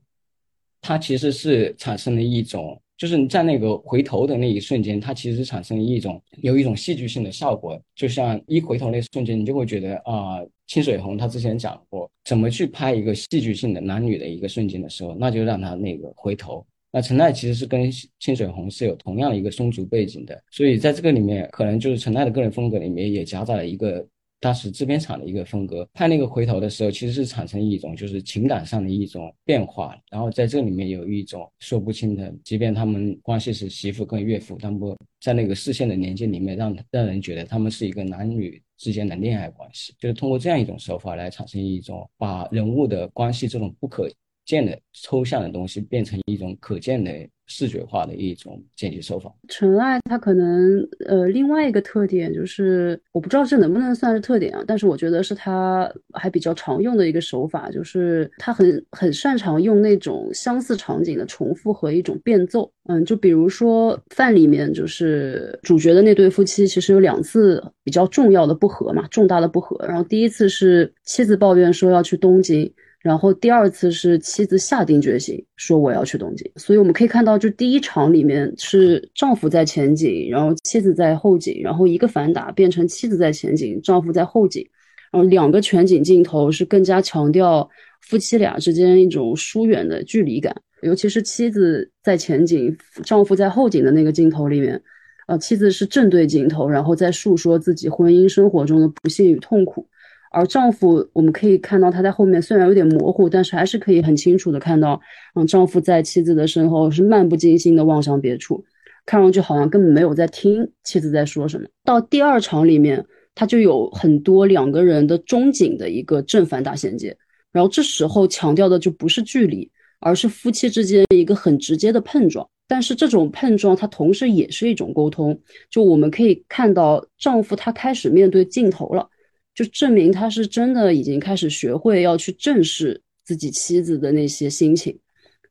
[0.83, 7.81] 它其实是产生了一种，就是你在那个回头的那一瞬间，它其实产生了一种有一种戏剧性的效果。
[7.95, 16.67] 就像一回头那瞬间，你就会觉得啊，清水红他之前讲过，怎么去拍一个戏剧性的男女的一个瞬间的时候，那就让他那个回头。
[16.93, 24.05] 那陈奈其实是跟清水红是有同样的一个松竹背景的，所以在这个里面，可能就是陈奈的个人风格里面也夹杂了一个
[24.41, 25.89] 当时制片厂的一个风格。
[25.93, 44.11] 拍那个回头的时候，其实是产生一种就是情感上的一种变化，然后在这里面有一种说不清的，即便他们关系是媳妇跟岳父，但不在那个视线的连接里面，让让人觉得他们是一个男女之间的恋爱关系，就是通过这样一种手法来产生一种把人物的关系这种不可。
[44.51, 47.11] 见的抽象的东西变成一种可见的。
[47.53, 49.29] 视觉化的一种剪辑手法。
[49.49, 62.71] 陈爱它可能呃另外一个特点就是，我不知道这能不能算是特点啊，但是我觉得是它还比较常用的一个手法，就是它很很擅长用那种相似场景的重复和一种变奏。
[62.89, 69.77] 嗯，就比如说《饭》里面就是主角的那对夫妻，其实有两次比较重要的不和嘛，重大的不和。
[69.85, 72.73] 然后第一次是妻子抱怨说要去东京。
[73.03, 84.69] 然后第二次是妻子下定决心说我要去东京，所以我们可以看到，就第一场里面是丈夫在前景，然后妻子在后景，然后一个反打变成妻子在前景，丈夫在后景，
[85.11, 87.67] 然后两个全景镜头是更加强调
[88.03, 94.79] 夫妻俩之间一种疏远的距离感，尤其是妻子在前景，丈夫在后景的那个镜头里面，
[95.27, 99.89] 呃，妻子是正对镜头，然后在诉说自己婚姻生活中的不幸与痛苦。
[100.31, 105.01] 而丈夫，我们可以看到他在后面虽然有点模糊，但是还是可以很清楚的看到，
[105.35, 108.65] 嗯，丈夫在妻子的身后是漫不经心的望向别处，
[109.05, 111.67] 看上去好像根本没有在听妻子在说什么。
[111.85, 117.17] 到第二场里面，他就有很多两个人的中景的一个正反打衔接，
[117.51, 122.49] 然后这时候强调的就不是距离，而是夫妻之间一个很直接的碰撞。
[122.69, 125.37] 但是这种碰撞，它同时也是一种沟通。
[125.69, 129.09] 就我们可以看到，丈夫他开始面对镜头了。
[129.55, 134.99] 就证明他是真的已经开始学会要去正视自己妻子的那些心情，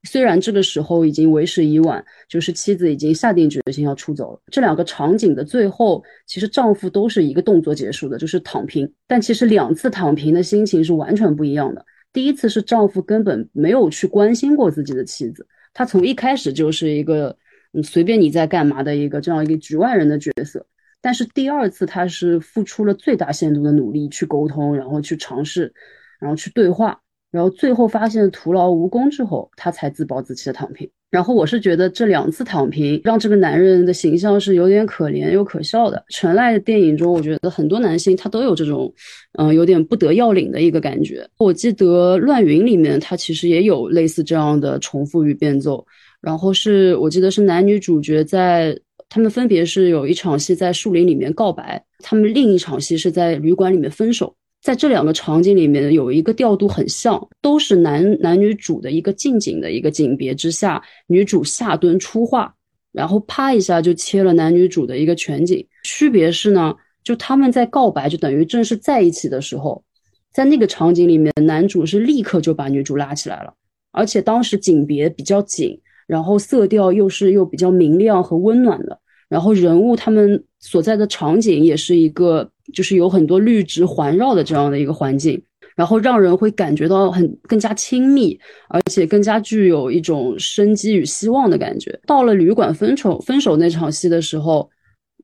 [0.04, 4.42] 虽然这个时候已经为时已晚，就是妻子已经下定决心要出走了。
[4.52, 8.92] 这两个场景的最后，其实丈夫都是一个动作结束的，就是躺平。
[9.06, 11.86] 但其实两次躺平的心情是完全不一样的。
[12.12, 17.38] 第一次是丈夫根本没有去关心过自己的妻子，他从一开始就是一个
[17.74, 20.66] 嗯随便你在干嘛的一个这样一个局外人的角色。
[21.02, 25.74] 但是第二次，他是付出了最大限度的努力去沟通，然后去尝试，
[26.20, 27.00] 然后去对话，
[27.32, 30.90] 然后最后发现徒劳无功之后，他才自暴自弃的躺平。
[31.10, 36.04] 然后我是觉得这两次躺平让这个男人的形象是有点可怜又可笑的。
[36.10, 38.94] 陈赖的电影中，我觉得很多男性他都有这种，
[39.40, 41.26] 嗯，有点不得要领的一个感觉。
[41.40, 45.84] 我记得《乱云》里面他其实也有类似这样的重复与变奏。
[46.22, 48.78] 然后是我记得是男女主角在。
[49.10, 54.36] 他们分别是有一场戏在树林里面告白，他们另一场戏是在旅馆里面分手。
[54.62, 62.54] 在这两个场景里面，有一个调度很像，都是男男女主的一个近景的一个景别之下，女主下蹲出画，
[62.92, 65.66] 然后啪一下就切了男女主的一个全景。
[65.86, 69.82] 区别是呢，就他们在告白，就等于正式在一起的时候，
[70.34, 73.54] 在那个场景里面，男主是立刻就把女主拉起来了，
[73.94, 75.80] 而且当时景别比较紧。
[76.10, 85.40] 然后色调又是又比较明亮和温暖的，然后人物他们所在的场景也是一个，就是有很多绿植环绕的这样的一个环境，
[85.76, 92.00] 然后让人会感觉到很更加亲密，而且更加具有一种生机与希望的感觉。
[92.08, 94.68] 到了旅馆分手分手那场戏的时候，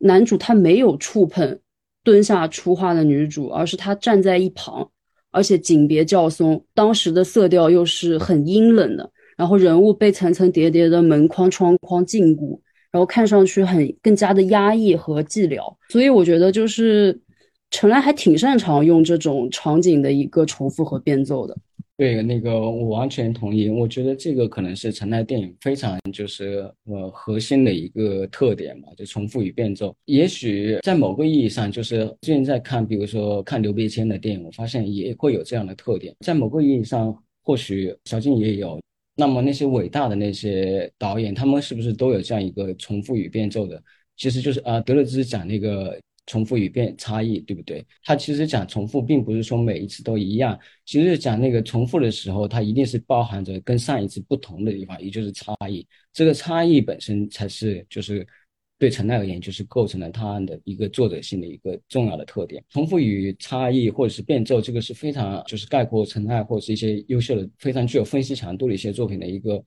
[0.01, 1.57] 男主他没有触碰
[2.03, 4.87] 蹲下出画的女主，而是他站在一旁，
[5.31, 9.11] 而且景别较松，当时的色调又是很阴冷的。
[9.35, 12.59] 然后人物被层层叠叠的门框窗框禁锢，
[12.91, 17.19] 然后看上去很更加的压抑和寂寥，所以我觉得就是
[17.71, 21.57] 陈岚还挺擅长用这种场景的一个重复和变奏的。
[21.97, 29.95] 对，那个我完全同意，我觉得这个可能是陈来电影非常就是呃核心的一个特点嘛，就重复与变奏。
[30.03, 36.13] 也许在某个意义上，就是最近在看，比如说看刘别谦的电影，我发现也会有这样的特点。
[36.19, 38.77] 在某个意义上，或许小静也有。
[39.15, 43.81] 那么那些伟大的那些导演，他们是不是都有这样一个重复与变奏的？
[44.17, 47.85] 其实就是啊，德勒兹讲那个重复与变差异，对不对？
[48.03, 55.87] 他其实讲重复，并不是说每一次都一样，其实讲那个重复的时候，它一定是包含着跟上一次不同的地方，也就是差异。
[56.13, 58.25] 这个差异本身才是就是。
[58.77, 62.61] 对陈奈而言，就是构成了他的一个作者性的一个重要的特点。
[62.69, 69.63] 重复与差异，或者是变奏，这个是非常就是概括陈奈或者是一些优秀的、非常具有分析强度的一些作品的一个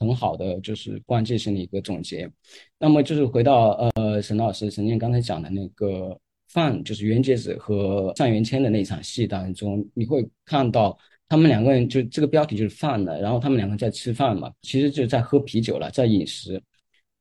[0.00, 2.30] 很好的就是关键性的一个总结。
[2.78, 10.96] 那么就是回到呃沈老师陈念刚才讲的那个饭，就是袁洁子和尚元谦的那场戏当中，你会看到
[11.28, 16.58] 他们两个人就这个标题就是饭了，然后他们两个在吃饭嘛，其实就是在喝啤酒了，在饮食。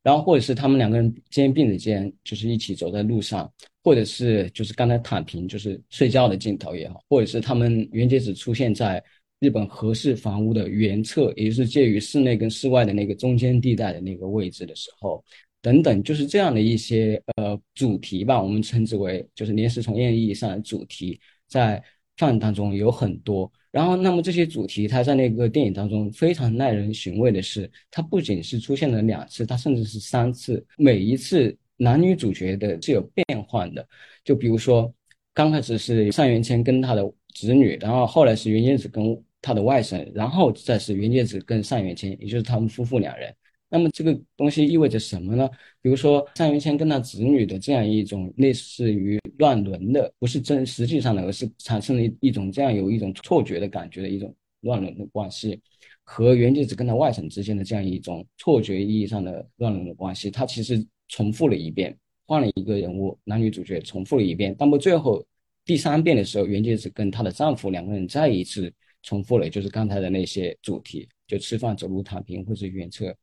[0.06, 3.52] 然后，或者是他们两个人肩并着肩，就是一起走在路上，
[3.84, 9.04] 或者是就是刚才躺平，就是睡觉的镜头也好，或者是他们袁洁子出现在
[9.40, 15.26] 日本和式房屋的原侧，也就是介于室内跟室外的那个中间地带的那个位置的时候，
[15.60, 21.84] 等等，就是这样的一些呃主题吧，我们称之为就是连石从业意义上的主题，在
[22.18, 23.52] 范当中有很多。
[23.72, 33.86] 然后，那么这些主题，它在那个电影当中非常耐人寻味的是，它不仅是出现了两次，它甚至是三次，每一次男女主角的是有变换的。
[34.24, 34.94] 就比如说，
[35.34, 43.36] 刚开始是上元谦跟他的侄女，然后后来是袁洁子跟他的外甥，然后再是袁洁子跟上元谦，也就是他们夫妇两人。
[43.76, 45.50] 那么这个东西意味着什么呢？
[45.82, 55.60] 比如说单元谦跟他子女的这样一种类似于乱伦的，不是真实际上的，而是产生了一一种这样有一种错觉的感觉的一种乱伦的关系，
[56.06, 61.94] 和袁洁子跟他外甥之间的这样一种错觉意义上的乱伦的关系，他其实重复了一遍，
[62.26, 64.56] 换了一个人物，男女主角重复了一遍。
[64.58, 65.22] 那么最后
[65.66, 68.72] 第三遍的时候，袁洁子跟她的丈夫两个人再一次
[69.04, 73.14] 重复了，就是刚才的那些主题，就吃饭、走路、躺平或者原车。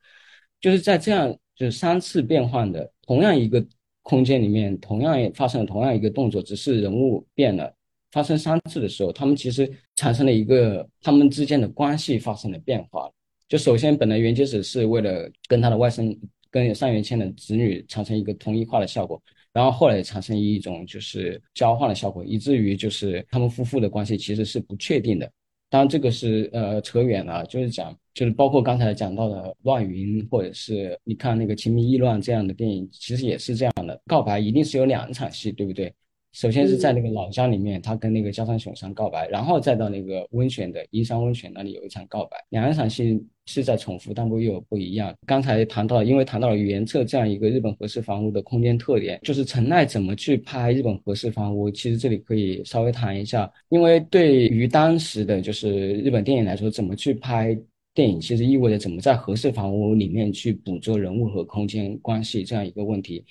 [0.62, 3.62] 就是在这样就是三次变换的同样一个
[4.02, 7.70] 空间里面，同样也发生了同样一个动作，只是人物变了。
[8.12, 13.10] 发生三次的时候，他们其实产生了一个他们之间的关系发生了变化。
[13.48, 16.16] 就首先，本来袁洁子是为了跟他的外甥
[16.50, 19.22] 跟上元谦的子女产生一个同一化的效果，
[19.52, 25.30] 然后后来产生一种就是交换的效果，以至于就是他们夫妇的关系其实是不确定的。
[25.72, 27.96] 当然，这个是呃扯远了，就是讲。
[28.12, 33.98] 就是包括刚才讲到的《乱云》，或者是你看那个《情迷意乱》这样的电影，其实也是这样的。
[34.06, 35.90] 告白一定是有两场戏，对不对？
[36.32, 45.14] 首先是在那个老家里面，他跟那个加山雄三告白，然后再到那个温泉的伊山温泉那里有一场告白，两场戏是在重复，但不又有不一样。
[45.26, 57.56] 刚才谈到，因为谈到了原策这样一个日本和式房屋的空间特点，就是陈奈怎么去拍日本和式房屋，其实这里可以稍微谈一下，因为对于当时的就是日本电影来说，怎么去拍。
[57.94, 63.22] 电影其实意味着怎么在合适房屋里面去捕捉人物和空间关系这样一个问题。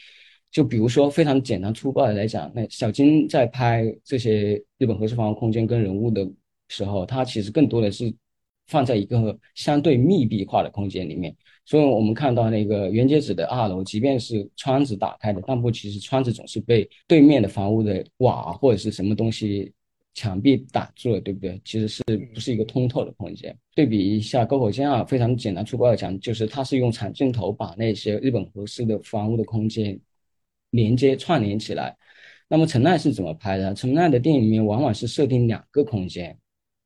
[0.52, 6.30] 就比如说非常简单粗暴的来讲，那小金在拍这些日本合适房屋空间跟人物的
[6.68, 8.14] 时候，他其实更多的是
[8.68, 11.36] 放在一个相对密闭化的空间里面。
[11.66, 19.72] 所以我们看到那个原洁子的二楼，即便是窗子打开的，但不其实窗子总是被对面的房屋的瓦或者是什么东西。
[20.14, 21.58] 墙壁挡住了，对不对？
[21.64, 23.58] 其实是不是一个通透的空间？
[23.74, 29.98] 对比一下沟口健二，非常简单粗暴的讲，就是他是用长镜头把那些日本合适的房屋的空间
[30.72, 31.96] 连接串联起来。
[32.50, 33.74] 那么陈奈是怎么拍的？
[33.74, 36.38] 陈奈的电影里面往往是设定两个空间。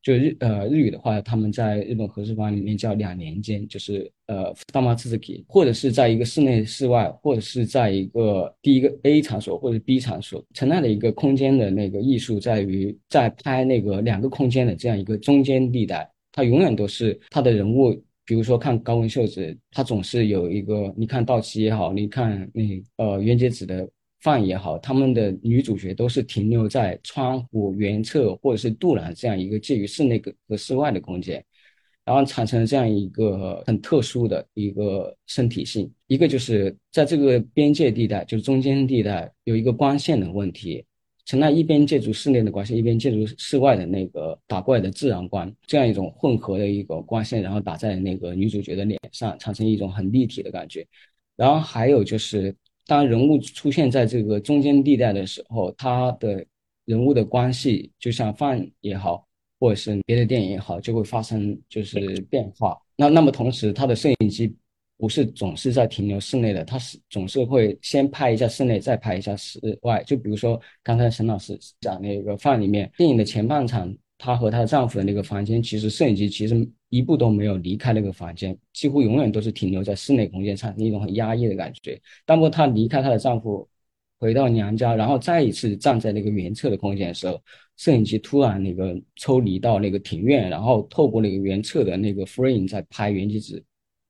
[0.04, 10.46] 就日呃日语的话，他们在日本和式房里面叫两连间，就是呃大妈自己，或者是在一个室内室外，或者是在一个第一个 A 场所或者 B 场所。
[10.54, 23.90] 陈奈的一个空间的那个艺术在于在拍那个两个空间的这样一个中间地带，他永远都是他的人物，比如说看高文秀子，他总是有一个，你看道奇也好，你看那呃袁洁子的。
[24.22, 31.46] 范也好，他们的女主角都是停留在窗户、原侧或者是杜兰这样一个介于室内和室外的空间，
[32.04, 35.92] 然后产生了这样一个很特殊的一个身体性。
[36.08, 40.84] 一个就是在这个边界地带，就是中间地带有一个光线的问题，
[41.26, 50.86] 陈奈一边借助室内的光线，一边借助室外的那个打怪的自然光，这样一种混合的一个光线，然后打在那个女主角的脸上，产生一种很立体的感觉。
[51.36, 52.56] 然后还有就是。
[52.88, 56.46] 当人物出现在这个中间地带的时候，他的
[56.86, 59.28] 人物的关系，就像饭也好，
[59.60, 62.78] 或者是别的电影也好，就会发生就是变化。
[62.96, 64.56] 那那么同时，他的摄影机
[64.98, 70.04] 不是总是在停留室内的，他是总是会先拍一下室内，再拍一下室外。
[70.04, 73.96] 就比如说刚才沈老师讲那个饭里面，电影的前半场。
[74.18, 82.02] 她和她的丈夫的那个房间，其实摄影机其实一步都没有离开那个房间，几乎永远都是停留在室内空间，上，那种很压抑的感觉。
[82.26, 83.68] 当不她离开她的丈夫，
[84.18, 87.38] 回到娘家，然后再一次站在那个原侧的空间的时候，
[87.76, 93.62] 摄影机突然那个抽离到那个庭院，然后透过那个原侧的那个 frame 在拍原机子，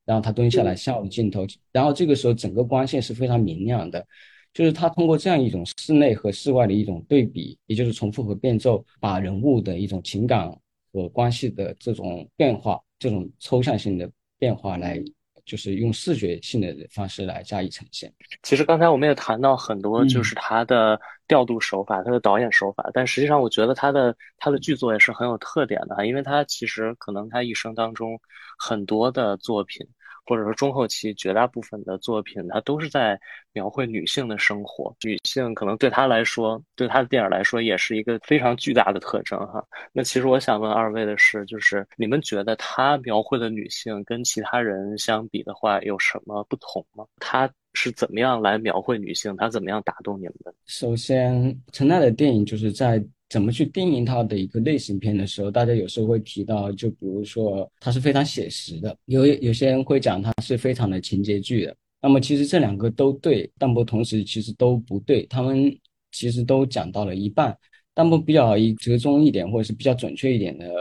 [0.05, 4.05] 然后他蹲下来笑的镜头，然后这个时候整个光线是非常明亮的。
[4.53, 10.49] 就是他通过这样一种室内和室外的一种对比，也就是重复和变奏，把人物的一种情感
[10.93, 14.97] 和关系的这种变化，这种抽象性的变化来，
[15.45, 18.09] 就是用视觉性的方式来加以呈现。
[18.43, 28.17] 其实刚才我们也谈到很多，就是他的调度手法，他的导演手法，但实际上我觉得他的他的剧作也是很有特点的，因为他其实可能他一生当中
[28.57, 29.85] 很多的作品。
[30.25, 33.19] 或者说中后期绝大部分的作品，它都是在
[33.53, 34.95] 描绘女性的生活。
[35.03, 39.63] 女性可能对他来说，对他的电影来说，也是一个非常巨大的特征哈。
[39.93, 47.05] 那其实我想问二位的是，就是你们觉得他描绘的女性跟其他人相比的话，有什么不同吗？
[47.19, 49.35] 他是怎么样来描绘女性？
[49.37, 50.53] 他怎么样打动你们的？
[50.65, 61.75] 首先，陈奈的电影就是在怎么去定义它的一个类型片的时候，大家有时候会提到，就比如说它是非常写实的，有有些人会讲它是非常的情节剧的。
[62.01, 65.75] 那么其实这两个都对，但不同时其实都不对，他们
[66.11, 67.57] 其实都讲到了一半，
[67.93, 70.71] 但不比较一折中一点，或者是比较准确一点的。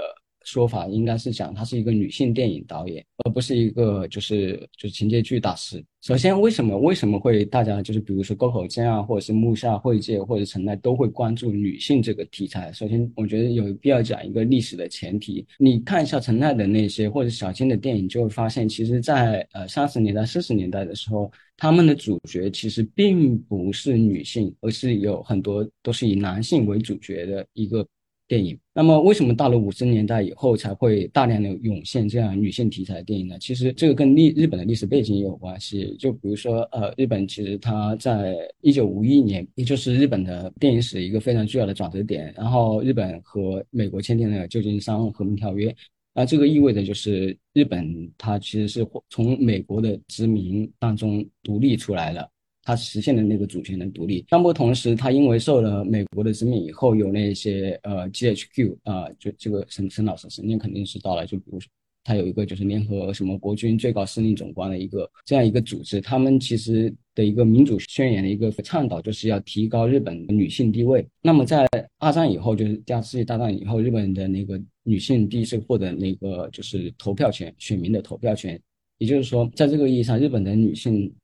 [0.46, 5.82] 说法应该是讲她是一个女性电影导演，而不是一个就是就是情节剧大师。
[6.02, 12.70] 首先，为什么为什么会大家就是比如说沟口健啊，或者是木下惠介或者陈奈都会关注女性这个题材？
[12.72, 15.46] 首先，我觉得有必要讲一个历史的前提。
[15.58, 27.86] 你看一下陈奈的那些或者小金的电影，就会发现，其实，在呃三十年代、四十年代的时候，他们的主角其实并不是女性，而是有很多都是以男性为主角的一个。
[28.26, 33.38] 电影，那么为什么到了五十年代以后才会大量的涌现这样女性题材的电影呢？
[33.38, 35.94] 其实这个跟历日本的历史背景也有关系。
[35.96, 42.34] 就比如说，呃，日本其实它在一九五一年，也就是日本的电影史一个非常重要的转折点。
[42.36, 45.72] 然后日本和美国签订了旧金山和平条约，
[46.12, 52.28] 那这个意味着就是日本它其实是从美国的殖民当中独立出来了。
[52.64, 61.68] 他实现了那个主权的独立，但不同时，他因为受了美国的殖民以后，有那些呃 GHQ 啊，就这个沈沈老师沈念肯定是到了，就比如说
[62.02, 71.06] 他有一个就是联合什么国军最高司令总官的一个这样一个组织，他们其实的一个民主宣言的一个倡导就是要提高日本女性地位。
[71.20, 71.66] 那么在
[71.98, 78.58] 二战以后，就是第二次世界大战以后，日本的那个女性第一次获得那个就是投票权，选民的投票权，
[78.96, 81.14] 也就是说，在这个意义上，日本的女性。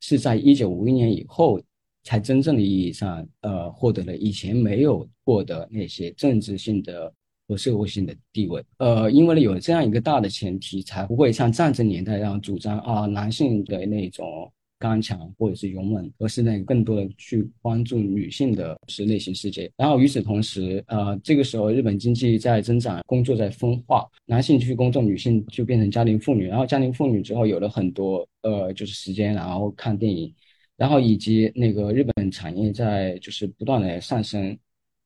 [0.00, 1.60] 是在一九五一年以后，
[2.04, 7.12] 才真正的意义上，呃，获得了以前没有获得那些政治性的
[7.48, 8.64] 和社会性的地位。
[8.78, 14.52] 呃，因为呢，有这样一个大的前提，才不会像战争年代那样主张啊，男性的那种。
[14.78, 19.70] 刚强或者是勇猛，而是呢更多的去关注女性的是内心世界。
[19.76, 26.46] 然后与此同时，呃，这个时候日本经济在增长，工作在分化，男性去工作，女性就变成家庭妇女。
[26.46, 30.34] 然后家庭妇女之后有了很多呃就是时间，然后看电影，
[30.76, 34.58] 然后以及那个日本产业在就是不断的上升，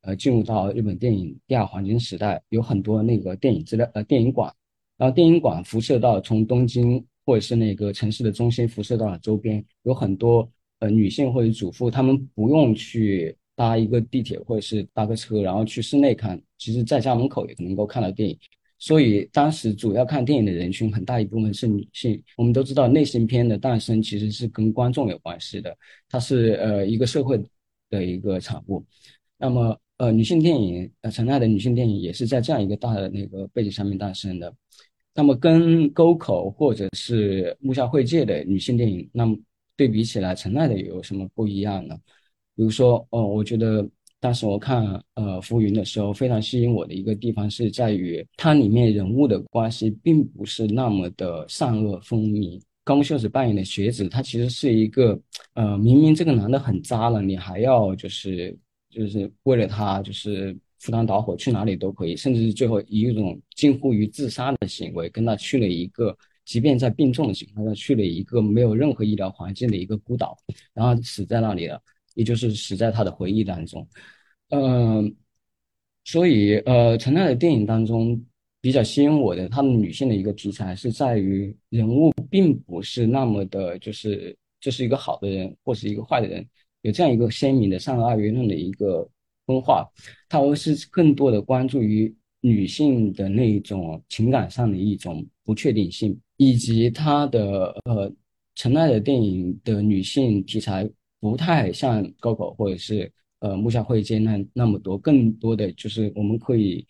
[0.03, 4.53] 呃，进入到日本电影第二黄金时代，有很多那个电影资料呃电影馆，
[4.97, 7.05] 然后电影馆辐射到从东京。
[7.31, 10.51] 或者是那个城市的中心辐射到了周边，有很多
[10.81, 18.37] 呃女性或者主妇，她们不用去搭一个地铁或者是搭个车，然后去室内看，其实在家门口也能够看到电影。
[18.81, 22.21] 所以当时主要看电影的人群很大一部分是女性。
[22.37, 25.73] 我们都知道，类型片的诞生其实是跟观众有关系的，
[26.09, 27.41] 它是呃一个社会
[27.91, 28.85] 的一个产物。
[29.39, 34.53] 那么呃女性电影呃陈爱的女性电影也是在这样一个大的那个背景上面诞生的。
[35.13, 39.37] 那么跟沟口或者是木下惠介的女性电影，那么
[39.77, 41.97] 对比起来，陈奈的有什么不一样呢？
[42.55, 43.87] 比如说，哦，我觉得
[44.21, 44.85] 当时我看
[45.15, 52.61] 呃《浮云》的时候，非常吸引我的一个地方是在于它里面人物的关系并不是那么的善恶分明。
[52.85, 55.21] 高木秀子扮演的学子，他其实是一个
[55.55, 58.57] 呃，明明这个男的很渣了，你还要就是
[58.91, 60.57] 就是为了他就是。
[60.81, 66.17] 赴汤蹈火去哪里都可以，甚至是最后以一种近乎于自杀的行为，跟他去了一个，
[66.47, 70.35] 即便在病重的情况下，去了一个没有任何医疗环境的一个孤岛，
[70.73, 71.79] 然后死在那里了，
[72.15, 73.87] 也就是死在他的回忆当中。
[74.49, 75.15] 嗯，
[76.05, 78.19] 所以呃，陈奈的电影当中
[78.63, 86.49] 比较吸引我的，他们女性的一个题材是在于人物并不是那么的，就是这是一个好的人或是一个坏的人，
[86.81, 89.07] 有这样一个鲜明的善恶二元论的一个。
[89.51, 89.85] 分化，
[90.29, 98.13] 它而是更多的关注于女性的那一种情感上的一种不确定性，以及她的呃，
[98.55, 100.89] 陈奈的电影的女性题材
[101.19, 106.87] 不太像高考或者是呃木下惠介那那么多，更多的就是我们可以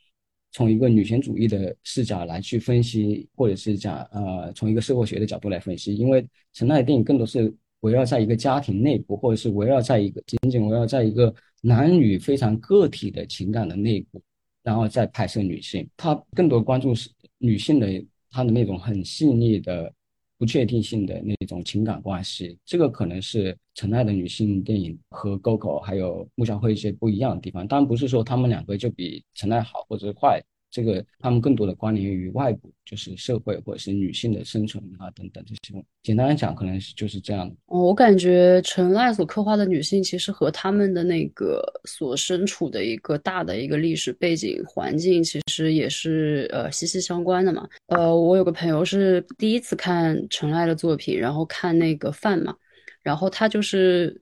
[0.53, 11.35] 从一个女权主义的视角来去分析，或者是讲呃从一个社会学的角度来分析，因为陈奈的电影更多是围绕在一个家庭内部，或者是围绕在一个仅仅围绕在一个。
[11.63, 14.23] 男女非常个体的情感的内部，
[14.63, 17.87] 然后再拍摄女性，他更多关注是女性的
[18.31, 19.93] 她的那种很细腻的
[20.39, 22.59] 不确定性的那种情感关系。
[22.65, 27.69] 这个可能是陈爱的女性电影和 GoGo 还有穆小慧一些不一样的地方。
[27.69, 30.43] 当然不是说他们两个就比陈爱好或者是坏。
[30.71, 35.85] 这个他们更多的关联于外部，就是社会或者是女性的生存啊等等这些。
[36.03, 37.55] 简单来讲，可能是就是这样的。
[37.67, 47.69] 哦，我感觉陈赖所刻画的女性，其实和他们的那个所身处的一个大的一个历史背景环境，其实也是呃息息相关的嘛。
[47.89, 52.55] 呃，我有个朋友是第一次看陈赖的作品，然后看那个饭嘛，
[53.03, 54.19] 然后他就是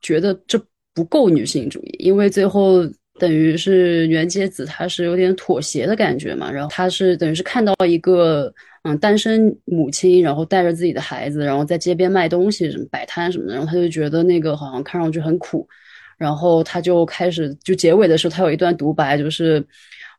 [0.00, 0.60] 觉得这
[0.92, 2.84] 不够女性主义，因为最后。
[3.18, 6.50] 等于是袁洁子，她是有点妥协的感觉嘛。
[6.50, 8.52] 然后她是等于是看到一个
[8.82, 15.66] 嗯单身母亲，然后带着自己的孩子，然后在街边卖东西什么摆摊什么的，然后她就觉得那个好像看上去很苦，
[16.18, 19.64] 然后她就开始就结尾的时候，她有一段独白，就是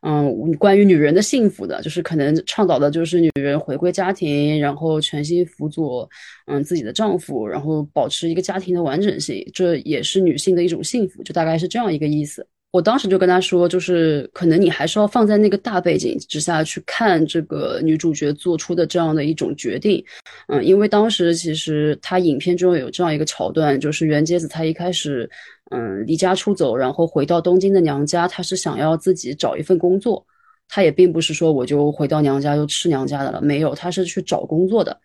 [0.02, 6.08] 嗯关于女人的幸福的，就是可能倡导的就是女人回归家庭，然后全心辅佐
[6.46, 12.46] 嗯自己的丈夫，然后保持一个家庭的完整性，这也是女性的一种幸福，就大概是这样一个意思。
[12.76, 20.04] 我当时就跟他说，就是可能你还是要放在那个大背景之下去看这个女主角做出的这样的一种决定，
[20.48, 25.26] 嗯，因为当时其实她影片中有这样一个桥段，就是袁杰子她一开始，
[25.70, 30.22] 嗯，离家出走，然后回到东京的娘家，她是想要自己找一份工作，
[30.68, 34.98] 她也并不是说我就回到娘家就吃娘家的了，没有，她是去找工作的。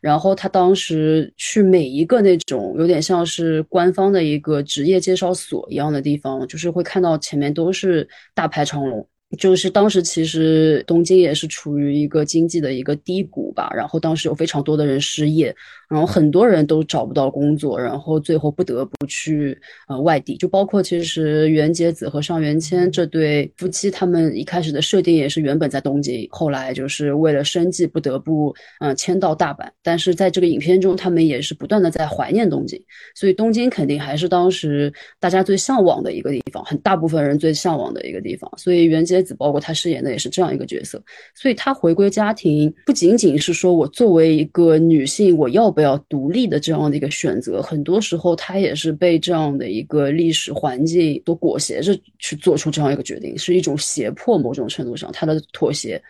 [0.00, 9.06] 然后她当时去每一个那种有点像是官方的一个职业介绍所一样的地方，就是会看到前面都是大排长龙。
[9.38, 15.54] 就是当时其实东京也是处于一个经济的一个低谷吧，然后当时有非常多的人失业。
[15.88, 19.56] 然后很多人都找不到工作，然后最后不得不去
[19.86, 29.68] 呃外地，就包括其实袁洁子和上元谦这对夫妻，他们一开始的设定也是原本在东京，后来就是为了生计不得不嗯迁到大阪。
[29.80, 32.82] 但是在这个影片中，他们也是不断的在怀念东京，
[33.14, 38.50] 所以东京肯定还是当时大家最向往的一个地方，很大部分人最向往的一个地方。
[38.56, 41.00] 所以袁洁子包括她饰演的也是这样一个角色，
[41.34, 45.66] 所以她回归家庭不仅仅是说我作为一个女性我要。
[45.76, 54.38] 不要独立的这样的一个选择，很多时候他也是被这样的一个历史环境所裹挟着去做出这样一个决定，是一种胁迫。
[54.38, 56.02] 某种程度上，他的妥协，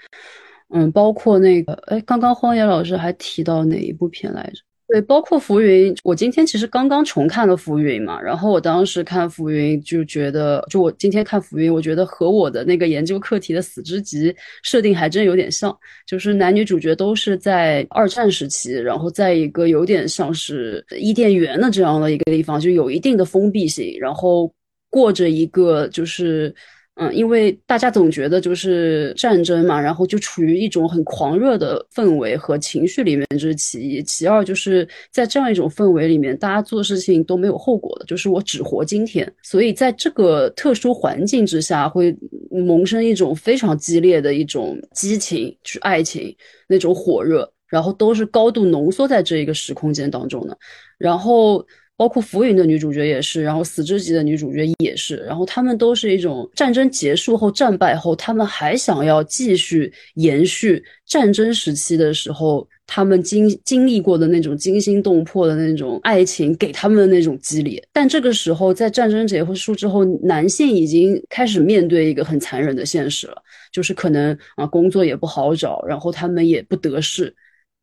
[0.68, 4.60] 嗯，包括那个，哎，刚刚荒野老师还提到哪一部片来着？
[4.88, 14.32] 对，包括浮云，我今天其实刚刚重看了浮云嘛，然后我当时看浮云就觉得，就我今天看浮云，我觉得和我的那个研究课题的死之集
[14.62, 15.76] 设定还真有点像，
[16.06, 24.54] 就是男女主角都是在二战时期，然后在一个有点像是伊甸园的这样的一个地方，就有一定的封闭性，然后
[24.88, 26.54] 过着一个就是。
[26.98, 34.02] 嗯，因为大家总觉得就是战争嘛，然后就处于一种很狂热的氛围和情绪里面，这是其一。
[34.02, 39.30] 其二，就是在这样一种氛围里面，大家做事情都没有后果的，就是我只活今天。
[39.42, 42.16] 所以在这个特殊环境之下，会
[42.50, 46.34] 萌生一种非常激烈的一种激情，就是爱情
[46.66, 50.56] 那种火热，然后都是高度浓缩在这一个时空间当中的，
[50.96, 51.62] 然后。
[51.96, 67.82] 包括浮云的女主角也是，然后死之级的女主角也是，然后他们都是一种战争结束后战败后，他们还想要继续延续战争时期的时候，他们经经历过的那种惊心动魄的那种爱情给他们的那种激励。
[67.94, 73.42] 但这个时候，在战争结束之后，男性已经开始面对一个很残忍的现实了，
[73.72, 77.34] 就是可能啊工作也不好找，然后他们也不得势。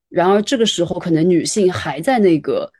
[0.09, 2.72] 然而这个时候，可能女性还在那个。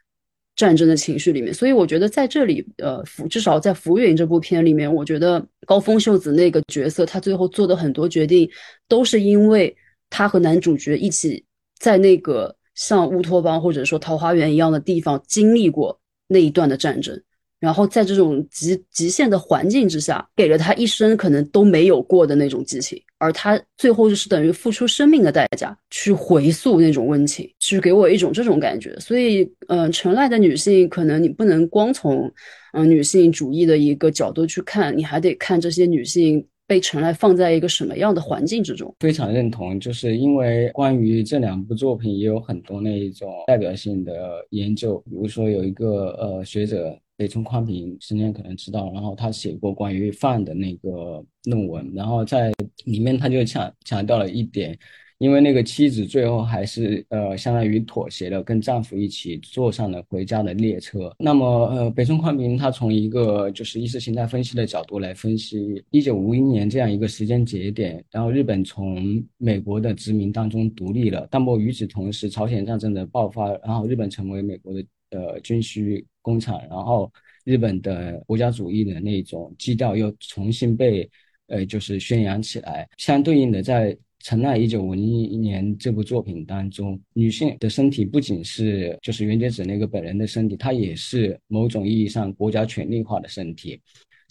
[0.56, 8.48] 战争的情绪里面，所以我觉得在这里，呃，浮至少在《浮云》这部片里面，我觉得高峰秀子那个角色，他最后做的很多决定，
[8.88, 9.76] 都是因为
[10.10, 11.44] 他和男主角一起
[11.80, 17.20] 在那个像乌托邦或者说桃花源一样的地方经历过那一段的战争。
[17.60, 28.94] 然后在这种极极限的环境之下，给了他一生可能都没有过的那种激情，而他最后就是等于付出生命的代价去回溯那种温情，去给我一种这种感觉。
[29.00, 32.30] 所以，嗯，陈赖的女性可能你不能光从
[32.74, 38.94] 嗯女性主义的一个角度去看，你还得看这些女性被陈赖放在一个什么样的环境之中。
[39.00, 46.94] 非常认同，就是因为关于这两部作品也有很多那一种代表性的研究，比如说有一个呃学者。
[47.24, 52.52] 北村宽平，今天可能知道，然后他写过关于饭的那个论文，然后在
[52.84, 54.78] 里面他就强强调了一点，
[55.20, 61.16] 因为那个妻子最后还是呃相当于妥协了，跟丈夫一起坐上了回家的列车。
[61.18, 74.84] 那么呃北村宽平他从一个就是意识形态分析的角度来分析一九五一年这样一个时间节点，然后日本从美国的殖民当中独立了，但不与此同时，朝鲜战争的爆发，然后日本成为美国的。
[75.14, 77.12] 呃军需工厂，然后
[77.44, 81.08] 日本的国家主义的那种基调又重新被
[81.46, 82.90] 呃就是宣扬起来。
[82.98, 93.80] 相对应的，在《陈奈一九五一年》这部作品当中，女性的身体不仅是就是袁洁子那个本人的身体，她也是某种意义上国家权力化的身体。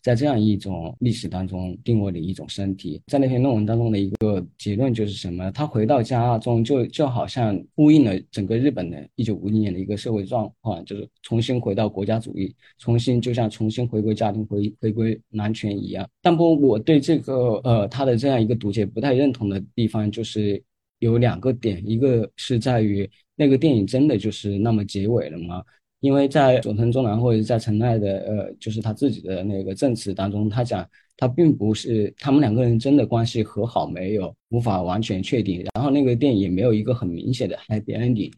[0.02, 3.00] 在这样一种历史当中定位的一种身体。
[3.06, 5.50] 在那篇论文当中的一个结论就是什么？
[5.52, 16.08] 他回到家中就就好像呼应了整个日本的一九五零年的一个社会状况，就是重新回到国家主义，重新就像重新回归家庭、回回归男权一样。
[16.20, 20.62] 但不，我对这个呃他的这样一个读解不太认同的地方就是
[20.98, 25.62] 有两个点，一个是在于那个电影真的就是那么结尾了吗？
[26.02, 30.84] 因为在佐藤忠男或者在陈奈的呃，就是他自己的那个证词当中，他讲
[31.16, 35.64] 他并不是他们两个人真的关系和好没有，无法完全确定。
[35.72, 38.32] 然后那个电影也没有一个很明显的 happy ending，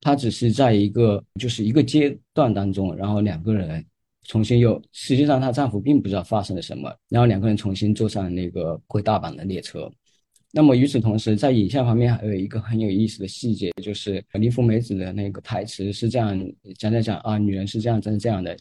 [0.00, 3.84] 他只是在一个就是一个阶段当中，然后两个人
[4.22, 9.90] 重新又实际上她丈夫并不知道发生了什么，然后两个人重新坐上那个回大阪的列车。
[10.52, 16.36] 那么与此同时，在影像方面还有一个很有意思的细节，就是林芙美子的那个台词是这样
[16.76, 18.56] 讲讲讲啊，女人是这样，真是这样的。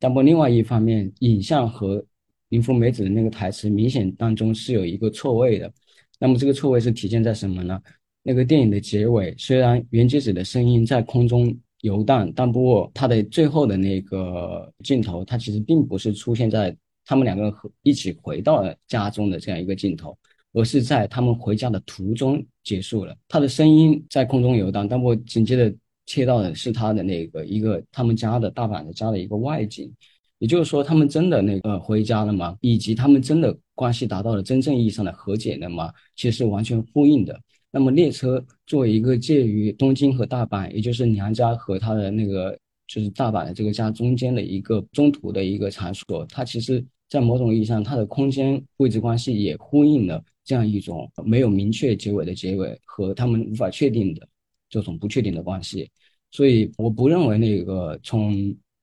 [0.00, 2.04] 但不，另外一方面，影像和
[2.48, 5.72] 林芙美子的那个台词明显当中是有一个错位的。
[6.18, 7.80] 那么这个错位是体现在什么呢？
[8.24, 17.52] 那个电影的结尾，虽然原节子的声音在空中游荡，但不过它的最后的那个镜头，它其实并不是出现在他们两个人
[17.84, 20.18] 一起回到了家中的这样一个镜头。
[20.52, 23.16] 而是在他们回家的途中结束了。
[23.28, 25.76] 他的声音在空中游荡，但我紧接着
[26.06, 29.92] 切到的是他的那个一个他们家的大阪的家的一个外景，
[30.38, 32.56] 也就是说，他们真的那个回家了吗？
[32.60, 35.92] 以及他们真的关系达到了真正意义上的和解了吗？
[36.16, 37.38] 其实完全呼应的。
[37.70, 50.24] 那么列车作为一个介于东京和大阪，也就是娘家和他的那个就是大阪的这个家中间的一个中途的一个场所，它其实在某种意义上，它的空间位置关系也呼应了。
[50.48, 54.26] 这样一种没有明确结尾的结尾和他们无法确定的
[54.70, 55.90] 这种不确定的关系，
[56.30, 58.34] 所以我不认为那个从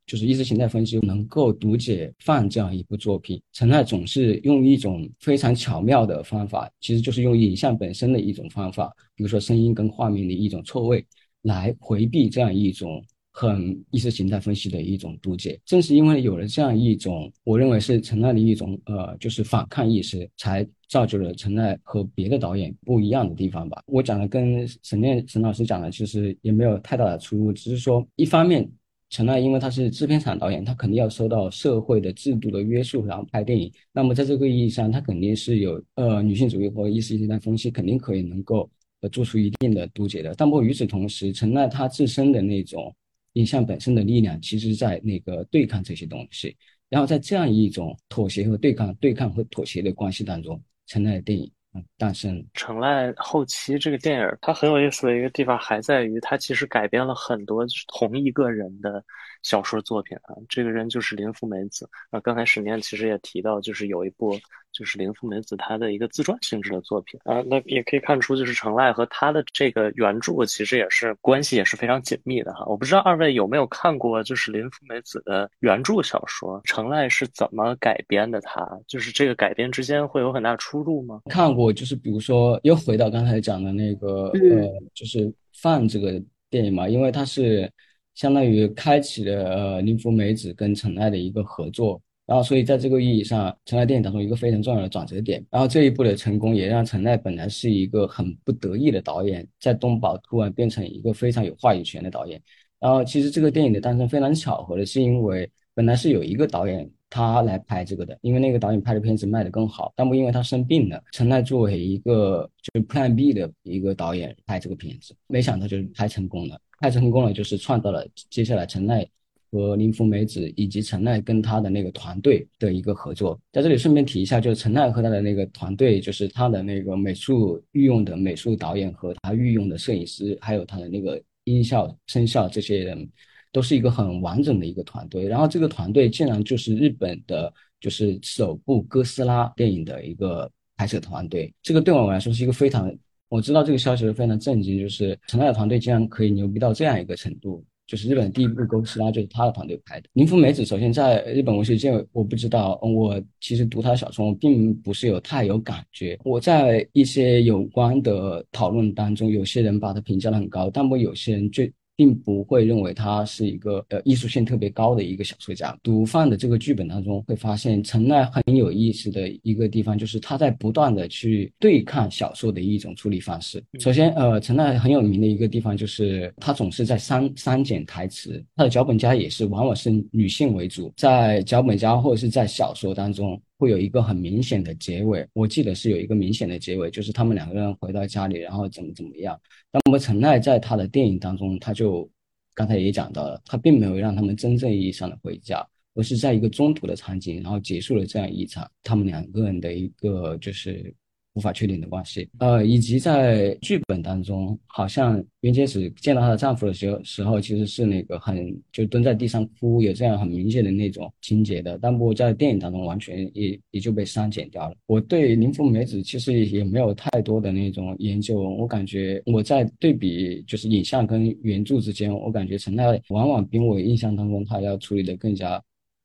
[0.05, 3.41] 就是意识形态分析能够读解《放》这样一部作品。
[3.51, 11.03] 陈奈总是用一种非常巧妙的方法，其实就是用影像本身的一种方法，比如说声音跟画面的一种错位，
[11.41, 13.03] 来回避这样一种。
[13.38, 23.83] 很意识形态分析的一种读解，正是因为有了这样一种，我认为是陈奈的一种呃，就是反抗意识，才造就了陈奈和别的导演不一样的地方吧。
[23.85, 28.65] 我讲的跟沈念沈老师讲的其实也没有太大的出入，只是说一方面，
[29.09, 33.69] 陈奈因为他是制片厂导演，他肯定要受到社会的制度的约束，然后拍电影。
[33.91, 38.69] 那么在这个意义上，他肯定是有呃女性主义或意识形态分析，肯定可以能够
[39.01, 40.33] 呃做出一定的读解的。
[40.35, 42.95] 但不过与此同时，陈奈他自身的那种。
[43.35, 46.55] 影像本身的力量，其实在那个对抗这些东西，
[46.87, 50.57] 然后在这样一种妥协和对抗、对抗和妥协的关系当中，
[50.88, 51.51] 成濑电影
[51.97, 52.45] 诞生。
[52.53, 59.03] 成濑后期这个电影，它很有意思的一个地方，还在于它其实改编了很多同一个人的
[59.43, 60.36] 小说作品啊。
[60.49, 62.19] 这个人就是林芙美子啊。
[62.19, 64.39] 刚才沈念其实也提到，就是有一部。
[64.78, 72.65] 就是林芙美子她的一个自传性质的作品啊，那也可以看出，就是成濑和他的这个原著其实也是关系也是非常紧密的哈。
[72.65, 78.41] 我不知道二位有没有看过，就是林芙美子的原著小说，成濑是怎么改编的？
[78.41, 81.21] 他就是这个改编之间会有很大出入吗？
[81.30, 87.71] 看过，就是比如说又回到刚才讲的那个呃，就是饭这个电影嘛，因为它是
[88.13, 92.01] 相当于开启了呃林芙美子跟成濑的一个合作。
[92.26, 95.45] 然后，所以在这个意义上，陈奈电影当中一个非常重要的转折点。
[95.51, 102.41] 然后这一部的成功，也让陈奈本来是一个很不得意的导演，在东宝突然变成一个非常有话语权的导演。
[102.80, 109.93] 然后，其实这个电影的诞生非常巧合的是，因为本来是有一个导演他来拍这个的，因为那个导演拍的片子卖得更好。
[109.95, 116.59] 但不因为他生病了，陈奈作为一个就是 Plan B 的一个导演拍这个片子，没想到就是拍成功了。
[116.80, 119.07] 拍成功了，就是创造了接下来陈奈。
[119.56, 133.10] 和林芙美子以及陈奈跟他的那个团队的一个合作，在这里顺便提一下，就是陈奈和他的那个团队，就是他的那个美术御用的美术导演和他御用的摄影师，还有他的那个音效、声效这些人，
[133.53, 135.26] 都是一个很完整的一个团队。
[135.26, 141.53] 然后这个团队竟然就是日本的，就是首部哥斯拉电影的一个拍摄团队。
[141.62, 142.93] 这个对我来说是一个非常，
[143.30, 147.64] 我知道这个消息是非常震惊，就是陈奈的团队竟然可以牛逼到这样一个程度。
[147.88, 150.09] 就是日本第一部哥斯拉，就是他的团队拍的。
[150.13, 156.17] 林芙美子首先在日本文学界，我不知道，我其实读他的小说，并不是有太有感觉。
[156.23, 161.63] 我在一些有关的讨论当中，有些人把他评价的很高，但我有些人就
[161.95, 165.77] 并不会认为他是一个呃艺术性特别高的一个小说家。
[165.81, 173.63] 毒贩的这个剧本当中，会发现陈奈很有意思的一个地方，就是他在不断的去对抗小说的一种处理方式。
[173.79, 183.41] 首先，呃，陈奈很有名的一个地方就是他总是在删删减台词，他的脚本家也是往往是女性为主，在脚本家或者是在小说当中。
[183.58, 189.39] 会有一个很明显的结尾，我记得是有一个明显的结尾，就是他们两个人回到家里，然后怎么怎么样。
[189.72, 192.10] 那么陈奈在他的电影当中，他就
[192.53, 200.93] 刚才也讲到了，他并没有让他们真正意义上的回家，而是在一个中途的场景，然后结束了这样一场他们两个人的一个就是。
[201.36, 214.75] 无法确定的关系，呃，以及在剧本当中，好像袁洁子见到她的丈夫的时候，时候其实是那个很就蹲在地上哭，有这样很明显的那种情节的，但不过在电影当中完全也也就被删减掉了。
[214.88, 225.61] 我对林芙美子其实也没有太多的那种研究，我感觉我在对比就是影像跟原著之间，我感觉陈奈往往比我印象当中他要处理的更加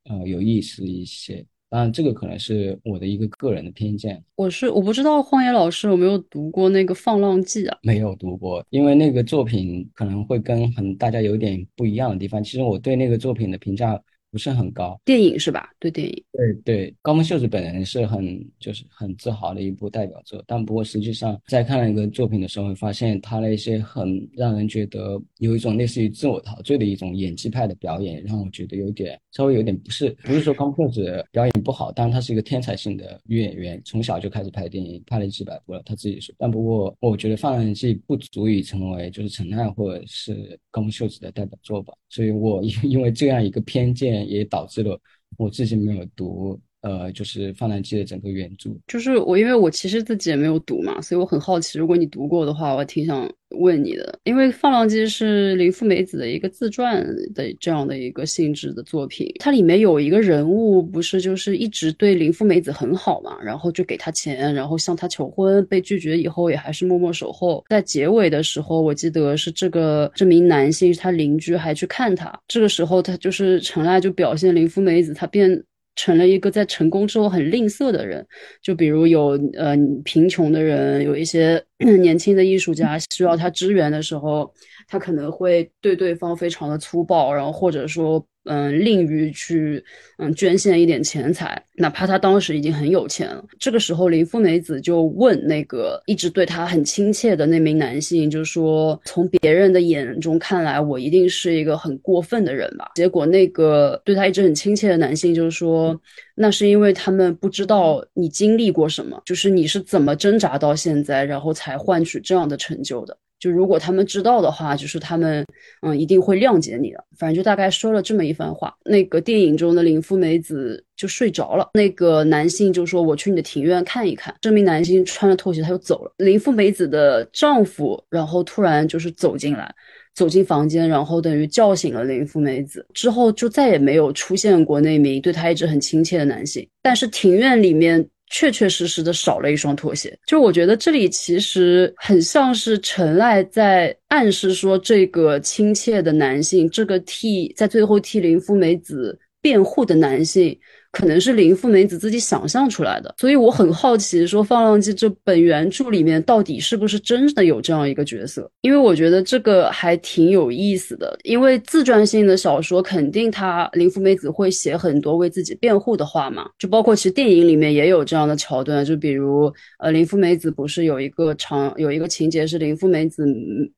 [0.09, 1.45] 呃有意思一些。
[1.71, 4.21] 当然，这个可能是我的一个个人的偏见。
[4.35, 7.77] 我是我不知道荒野老师有没有读过那个《放浪记》啊？
[7.81, 12.43] 没有读过，因为那个作品可能会跟很大家有点不一样的地方。
[12.43, 13.97] 其实我对那个作品的评价。
[14.31, 15.69] 不是很高，电影是吧？
[15.77, 36.33] 对电影，对对，高木秀子本人是很就是很自豪的一部代表作，但不过实际上在看了一个作品的时候，会发现他那些很让人觉得有一种类似于自我陶醉的一种演技派的表演，让我觉得有点稍微有点不是，不是说高木秀子表演不好，但他是一个天才性的女演员，从小就开始拍电影，拍了几百部了，他自己说。
[36.37, 44.20] 但不过我觉得《放浪记》不足以成为就是陈奈或者是高木秀子的代表作吧，所以我因 因为这样一个偏见。
[44.27, 44.99] 也导致了
[45.37, 48.69] 我自己没有读，呃，就是《放浪记》的整个原著。
[48.87, 53.29] 就是我，因为我其实自己也没有读嘛，所以我很好奇，如果你读过的话，我挺想。
[53.55, 57.05] 问你的，因为《放浪记》是林芙美子的一个自传
[57.35, 67.61] 的这样的一个性质的作品，它里面有一个人物，不是就是一直对林芙美子很好嘛，然后就给她钱，然后向她求婚，被拒绝以后也还是默默守候。
[67.67, 75.61] 在结尾的时候，我记得是这个这名男性，他邻居还去看他，这个时候他就是陈赖就表现林芙美子，她变。
[75.95, 78.25] 成了一个在成功之后很吝啬的人，
[78.61, 81.63] 就比如有呃贫穷的人，有一些
[82.01, 84.51] 年轻的艺术家需要他支援的时候，
[84.91, 88.23] 他可能会对对方非常的粗暴，然后或者说。
[88.45, 89.85] 嗯，吝于去
[90.17, 93.45] 嗯捐献一点钱财，哪怕他当时已经很有钱了。
[93.59, 105.95] 这个时候，林芙美子就问那个一直对他很亲切的那名男性，就说：“从别人的眼中看来，我一定是一个很过分的人吧？”结果，那个对他一直很亲切的男性就说
[106.33, 115.43] ：“那是因为他们不知道你经历过什么，就是你是怎么挣扎到现在，然后才换取这样的成就的。”就如果他们知道的话，就是他们
[115.81, 117.03] 嗯一定会谅解你的。
[117.17, 118.73] 反正就大概说了这么一番话。
[118.85, 121.71] 那个电影中的林芙美子就睡着了。
[121.73, 126.13] 那个男性就说：“我去你的庭院看一看。”这名男性穿着拖鞋，他就走了。
[126.17, 129.73] 林芙美子的丈夫然后突然就是走进来，
[130.13, 132.85] 走进房间，然后等于叫醒了林芙美子。
[132.93, 136.67] 之后就再也没有出现过那名对他一直很亲切的男性。
[136.83, 138.07] 但是庭院里面。
[138.31, 150.57] 确确实实的少了一双拖鞋，就我觉得这里其实很像是陈赖在暗示说，这个亲切的男性，这个替在最后替林芙美子辩护的男性。
[150.91, 158.49] 可能是林芙美子自己想象出来的，所以我很好奇，说《放浪记》这本原著里面到底是不是真的有这样一个角色？
[158.61, 161.17] 因为我觉得这个还挺有意思的。
[161.23, 173.25] 因为自传性的小说，肯定他林芙美子会写很多为自己辩护的话嘛，就包括其实电影里面也有这样的桥段，就比如呃林芙美子不是有一个长有一个情节是林芙美子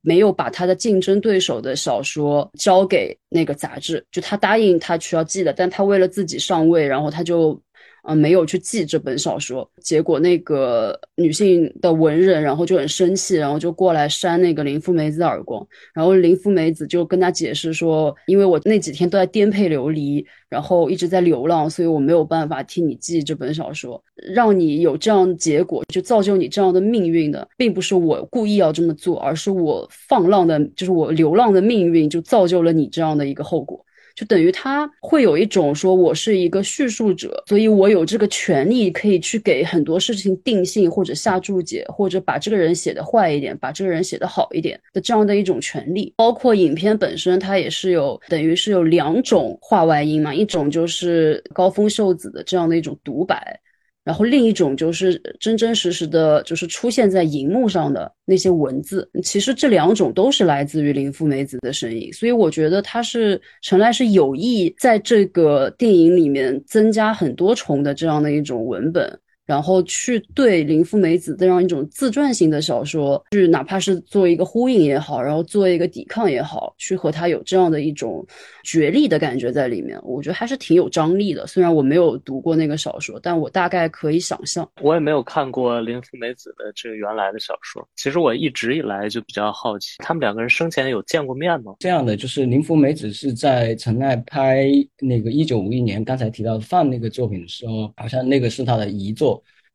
[0.01, 7.59] 没有把他的竞争对手的小说交给那个杂志，就他答应他需要寄的，但他为了自己上位，然后他就，
[8.03, 33.85] 呃，没有去记这本小说，结果那个女性的文人，然后就很生气，然后就过来扇那个林芙美子的耳光，然后林芙美子就跟他解释说，因为我那几天都在颠沛流离，然后一直在流浪，所以我没有办法替你记这本小说，让你有这样结果，就造就你这样的命运的，并不是我故意要这么做，而是我放浪的，就是我流浪的命运，就造就了你这样的一个后果。
[34.15, 46.13] 就等于他会有一种说，我是一个叙述者，所以我有这个权利可以去给很多事情定性或者下注解，或者把这个人写的坏一点，把这个人写的好一点的这样的一种权利。
[46.15, 53.59] 包括影片本身，它也是有等于是有两种画外音嘛，一种就是高峰秀子的这样的一种独白。
[54.03, 59.09] 然后另一种就是真真实实的，就是出现在荧幕上的那些文字。
[59.23, 69.19] 其实这两种都是来自于林芙美子的声音，所以我觉得他是陈赖是有意在这个电影里面增加很多重的这样的一种文本。
[69.45, 78.25] 然后去对林芙美子这样一种自传型的小说，去哪怕是做一个呼应也好，然后做一个抵抗也好，去和他有这样的一种
[78.63, 81.45] 角力的感觉在里面，我觉得还是挺有张力的。
[81.45, 84.67] 虽然我没有读过那个小说，但我大概可以想象。
[84.81, 87.85] 我也没有看过林芙美子的这个原来的小说。
[87.97, 91.75] 其实我一直以来就比较好奇，他们两个人生前有见过面吗？
[91.79, 94.69] 这样的就是林芙美子是在陈奈拍
[95.01, 99.32] 那个一九五一年刚才提到的《范》那个作品的时候，好像那个是他的遗作。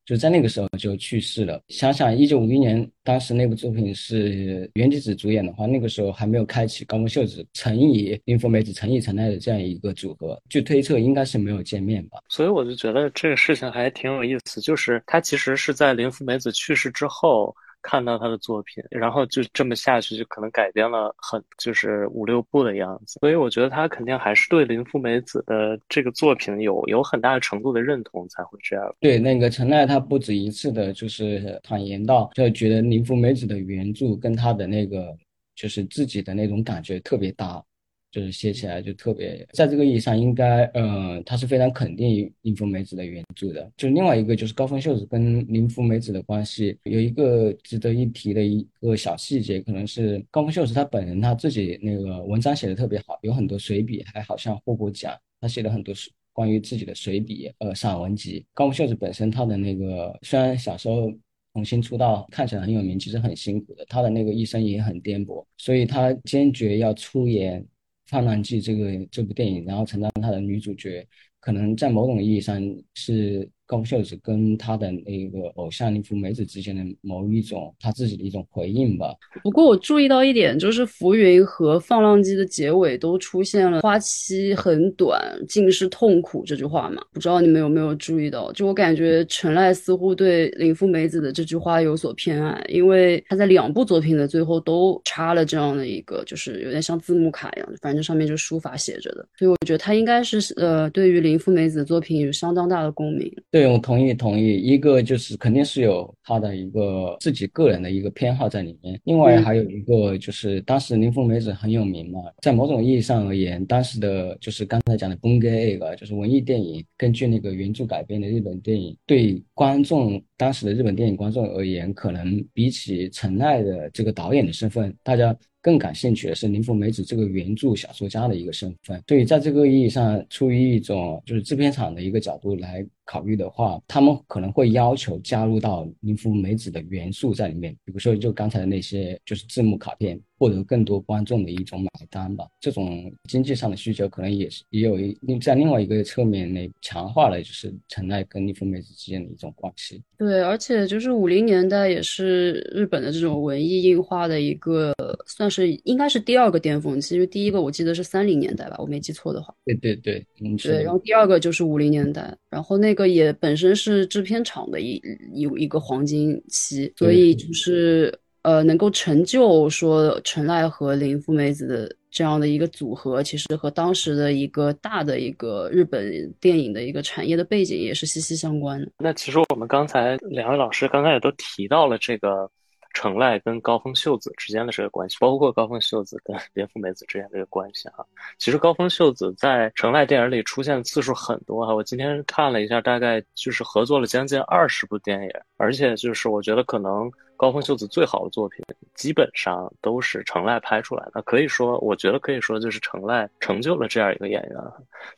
[0.08, 1.62] 就在那个时候就去世了。
[1.68, 12.20] 想想一九五一年，当时那部作品是原吉子主演的话，那个时候还没有开启高木秀子、乘以林芙美子、乘以陈奈的这样一个组合，据推测应该是没有见面吧。
[12.30, 17.54] 所以我就觉得这个事情还挺有意思，就是他其实是在林芙美子去世之后。
[17.82, 23.18] 看到他的作品，然后就这么下去，就可能改编了很就是五六部的样子。
[23.20, 28.94] 所以我觉得他肯定还是对林芙美子的这个作品有有很大程度的认同，才会这样。
[29.00, 35.16] 对，那个陈奈他不止一次的就是坦言到，就觉得林芙美子的原著跟他的那个
[35.54, 37.62] 就是自己的那种感觉特别搭。
[38.10, 43.70] 就是写起来就特别，在这个意义上，应该，呃，他是非常肯定林芙美子的原著的。
[43.76, 55.14] 就另外一个就是高峰秀子跟林芙美子的关系，有一个值得一提的一个小细节，可能是高峰秀子他本人他自己那个文章写的特别好，有很多随笔，还好像获过奖。
[55.40, 58.42] 他写了很多书关于自己的随笔，呃，散文集。
[58.54, 61.12] 高峰秀子本身他的那个虽然小时候
[61.52, 67.62] 重新出道，看起来很有名，其实很辛苦的，他的那个一生也很颠簸，所以他坚决要出演。
[68.08, 71.06] 《灿烂记》这个这部电影，然后承担它的女主角，
[71.38, 72.60] 可能在某种意义上
[72.94, 73.48] 是。
[73.68, 79.14] 高秀子跟他的那个偶像林芙美子之间的某一种他自己的一种回应吧。
[79.42, 87.02] 不过我注意到一点，就是浮云和《放浪记》的结尾都出现了“花期很短，尽是痛苦”这句话嘛？
[87.12, 88.50] 不知道你们有没有注意到？
[88.52, 99.28] 就我感觉陈赖似乎对林芙美子的这句话有所偏爱，因为他在两部作品的最后都插了这样的一个，就是有点像字幕卡一样，反正上面就书法写着的。
[99.38, 103.30] 所以我觉得他应该是呃，对于林芙美子的作品有相当大的共鸣。
[103.50, 104.56] 对，我同意同意。
[104.56, 125.36] 一个就是肯定是有他的一个自己个人的一个偏好在里面，另外还有一个就是当时林凤梅子很有名嘛，在某种意义上而言，当时的就是刚才讲的 Bunge 个就是文艺电影，根据那个原著改编的日本电影，对观众当时的日本电影观众而言，可能比起陈奈的这个导演的身份，大家。
[125.60, 140.20] 更感兴趣的是林芙美子这个原著小说家的一个身份，所以在这个意义上，出于一种就是制片厂的一个角度来考虑的话，他们可能会要求加入到林芙美子的元素在里面，比如说就刚才的那些就是字幕卡片。
[140.38, 150.00] 获得更多观众的一种买单吧，这种经济上的需求可能也是也有一另在另外一个侧面内强化了就是陈奈跟林芙美子之间的一种关系。
[150.16, 154.94] 对，而且就是五零年代也是日本的这种文艺硬化的一个
[155.26, 159.52] 算是应该是第二个巅峰期，因为第一个我记得是三零年代吧，我没记错的话。
[159.64, 168.16] 对对对，嗯，对，然后第二个就是五零年代，然后那个也本身是制片厂的一一一个黄金期，所以就是。
[168.48, 178.90] 呃，能够成就说陈赖和林芙美子的这样的一个组合，其实和当时的一个大的一个日本电影的一个产业的背景也是息息相关的。
[178.96, 182.50] 那其实我们刚才两位老师刚才也都提到了这个。
[182.94, 188.04] 成赖跟高峰秀子之间的这个关系，包括高峰秀子跟 林芙美子之间这个关系哈，
[188.38, 198.62] 其实高峰秀子在成赖电影里出现的次数很多哈，我今天看了一下，大概就是合作了将近二十部电影，而且就是我觉得可能高峰秀子最好的作品
[198.94, 204.58] 基本上都是成濑拍出来的，可以说我觉得可以说就是成濑成就了这样一个演员，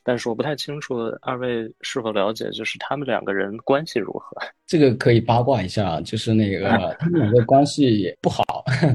[0.05, 4.37] 但是我不太清楚二位是否了解，就是他们两个人关系如何。
[4.67, 6.69] 这个可以八卦一下，就是那个
[7.01, 8.45] 他们两个关系不好，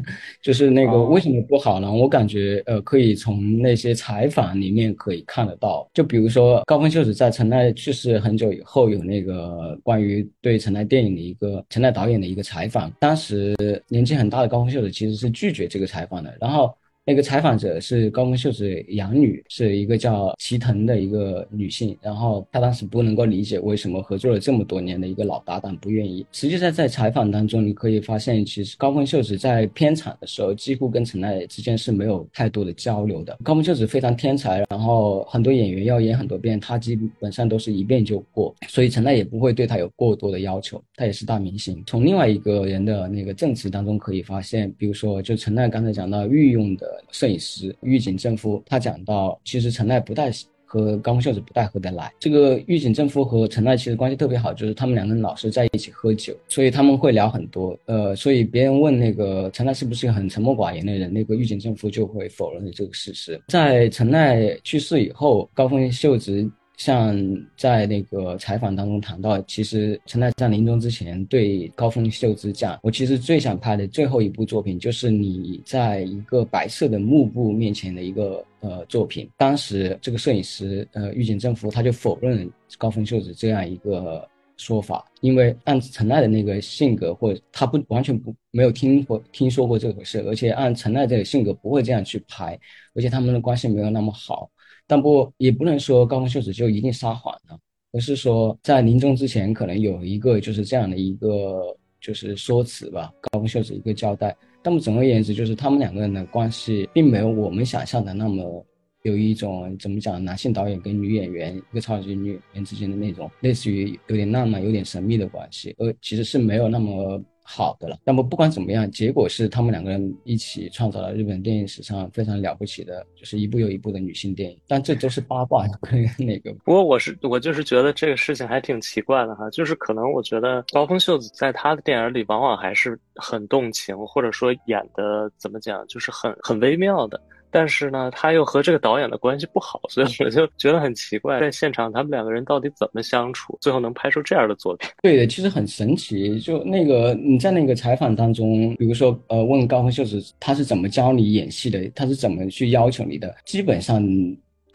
[0.41, 1.91] 就是那个为什么不好呢？
[1.91, 5.89] 我感觉呃，可以从那些采访里面可以看得到。
[5.93, 13.55] 就比如说高峰秀子在成濑去世很久以后，有那个关于对成濑电影的一个成濑导演的一个采访，当当时
[13.87, 16.75] 年纪很大的高峰秀子其实是拒绝这个采访的，然后。
[17.07, 21.95] 那个采访者是高峰秀子养女，是一个叫齐藤的一个女性。
[22.01, 26.25] 然后她当时不能够理解为什么合作了这么多年的一个老搭档不愿意。
[26.31, 33.37] 实际上在采访当中，你可以发现，其实高峰秀子在片场的时候，几乎跟陈奈之间是没有太多的交流的。
[33.43, 40.83] 高峰秀子非常天才，然后很多演员要演很多遍，她基本上都是一遍就过，所以陈奈也不会对她有过多的要求。
[40.95, 41.83] 她也是大明星。
[41.85, 50.31] 从另外一个人的那个证词当中可以发现，比如说就陈奈刚才讲到御用的摄影师狱警正夫，他讲到其实陈奈不太
[50.65, 52.11] 和高峰秀子不太合得来。
[52.19, 57.77] 这个狱警正夫和陈奈其实关系特别好，就是他们两个人老是在一起喝酒，所以他们会聊很多。
[57.85, 63.39] 呃，所以别人问那个陈奈是不是很沉默寡言的人，那个狱警正夫就会否认这个事实。
[63.47, 66.49] 在陈奈去世以后，高峰秀子。
[66.77, 67.17] 像
[67.57, 92.57] 在那个采访当中谈到，其实陈奈在临终之前对高峰秀子讲：“我其实最想拍的最后一部作品，就是你在一个白色的幕布面前的一个呃作品。”当时这个摄影师呃玉井正夫他就否认高峰秀子这样一个说法，因为按陈奈的那个性格，或者他不完全不没有听过听说过这回事，而且按陈奈这个性格不会这样去拍，
[92.93, 94.49] 而且他们的关系没有那么好。
[94.87, 97.57] 但不也不能说高峰秀子就一定撒谎了，
[97.91, 104.35] 而是说在临终之前可能有一个就是这样的一个就是说辞吧，高峰秀子一个交代。
[104.61, 108.65] 但么总而言之，就是他们两个人的关系并没有我们想象的那么
[109.03, 117.23] 有一种怎么讲，男性导演跟女演员一个超级女演员之间的那种类似于有点浪漫、有点神秘的关系，而其实是没有那么。
[117.47, 124.59] 好的了，那么不管怎么样，结果是他们两个人一起创造了日本电影史上非常了不起的，就是一部又一部的女性电影。
[124.67, 126.51] 但这都是八卦跟那个。
[126.65, 137.21] 不过我是我就是觉得这个事情还挺奇怪的哈，就是可能我觉得高峰秀子在他的电影里往往还是很动情，或者说演的怎么讲，就是很很微妙的。
[137.57, 144.89] 但是呢，他又和这个导演的关系不好，所以我就觉得很奇怪，在现场他们两个人到底怎么相处，最后能拍出这样的作品？
[145.01, 146.37] 对的，其实很神奇。
[146.41, 154.05] 就那个你在那个采访当中，比如说呃，问高峰秀子他是怎么教你演戏的，他是怎么去要求你的，基本上。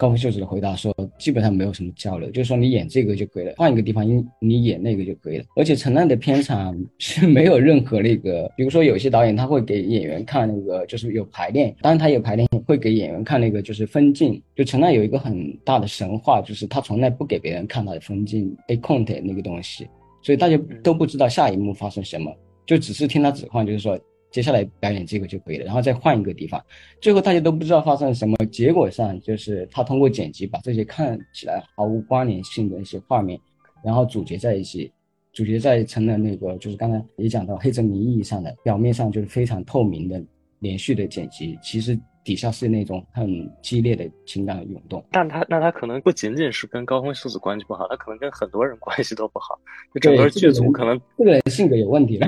[0.01, 5.45] 高峰秀子的回答说，基本上没有什么交流，就是说你演这个就可以了，换一个地方，你你演那个就可以了。
[5.57, 14.43] 而且陈奈的片场是没有任何那个，比如说有些导演他会给演员看那个，就是有排练，当然他有排练会给演员看那个就是分镜。
[14.57, 19.87] 就陈奈有一个很大的神话，就是他从来不给别人看他的分镜 a count 那个东西，
[20.23, 22.35] 所以大家都不知道下一幕发生什么，
[22.65, 24.01] 就只是听他指唤，就是说。
[24.31, 26.65] 接下来表演这个就可以了，然后再换一个地方，
[27.01, 28.37] 最后大家都不知道发生了什么。
[28.47, 33.39] 结果上就是他通过剪辑把这些看起来毫无关联性的一些画面，
[33.85, 34.93] 然后组接在一起，
[35.33, 40.23] 组接在成了那个就是刚才也讲到黑泽明意义上的表面上就是非常透明的
[40.61, 41.99] 连续的剪辑，其实。
[42.23, 49.59] 底下是那种很激烈的情感涌动，但他那他可能不仅仅是跟高峰秀子关系不好，他可能跟很多人关系都不好，
[49.95, 52.27] 就整个剧组可能这个人性格有问题了。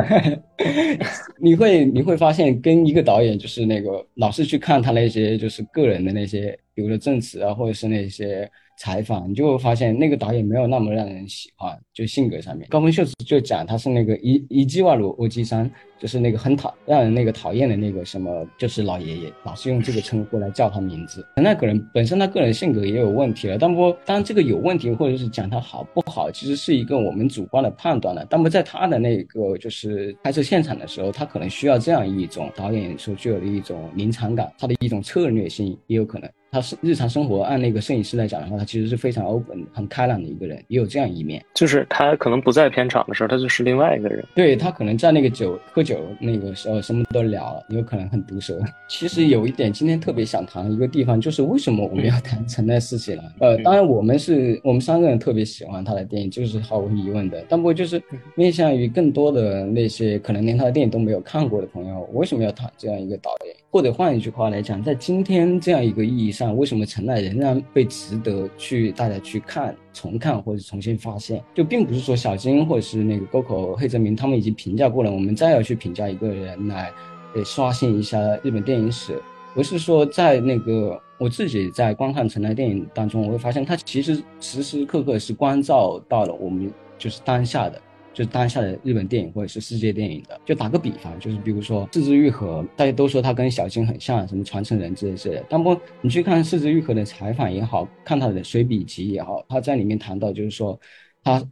[1.39, 8.51] 你会你会发现，跟一个导演就是那个老是去看他那些就是个人的那些，比如说证词啊，或者是那些。
[8.79, 12.67] 采访你就会发现那个导演没有那么让人喜欢，就性格上面。
[12.69, 15.71] 高峰秀子就讲他是那个一一季瓦鲁欧基山，
[16.01, 21.25] 就是那个很讨让人那个讨厌的那个什么，就是老爷爷，老是用这个称呼来叫他名字。
[21.37, 28.27] 那个人本身他个人性格也有问题了，但不过当这个有问题或者是讲他好不好，其实是一个我们主观的判断了。
[28.29, 36.29] 但不在他的那个就是拍摄现场的时候，他可能需要这样一种导演所具有的一种临场感，他的一种策略性也有可能。
[36.53, 41.43] 他是日常生活按那个摄影师来讲的话，他其实是非常 open、很开朗的一个人，也有这样一面。
[41.55, 44.23] 就是他可能不在片场的时候，他就是另外一个人。
[44.35, 48.61] 对他可能在那个酒喝酒那个时候什么都聊了，有可能很毒舌。
[48.87, 53.23] 其实有一点今天特别想谈一个地方，就是为什么我们要 谈陈奈四喜了？
[53.41, 57.43] 呃，当然我们是我们三个人特别喜欢他的电影，就是毫无疑问的。
[57.49, 58.03] 但不过就是
[58.35, 63.57] 面向于更多的那些可能连他的电影都没有看过的朋友，为什么要谈这样一个导演？
[63.71, 71.43] 或者换一句话来讲，在今天这样一个意义上，为什么陈奈仍然被值得去大家去看、重看或者重新发现？
[71.55, 76.91] 就并不是说小金或者是那个沟口黑泽明他们已经评价过了，我们再要去评价一个人来，
[77.35, 79.21] 呃，刷新一下日本电影史，
[79.55, 87.81] 而是说在那个我自己在观看陈奈电影当中，我会发现他其实时时刻刻是关照到了我们就是当下的。
[88.13, 95.45] 就当下的日本电影或者是世界电影的，就打个比方，就是比如说四之愈合，大家都说他跟小金很像，什么传承人之类之类的。
[95.49, 100.79] 但不，你去看四之愈合的采访也好看他的随笔集也好，他在里面谈到，就是说
[101.25, 101.43] 他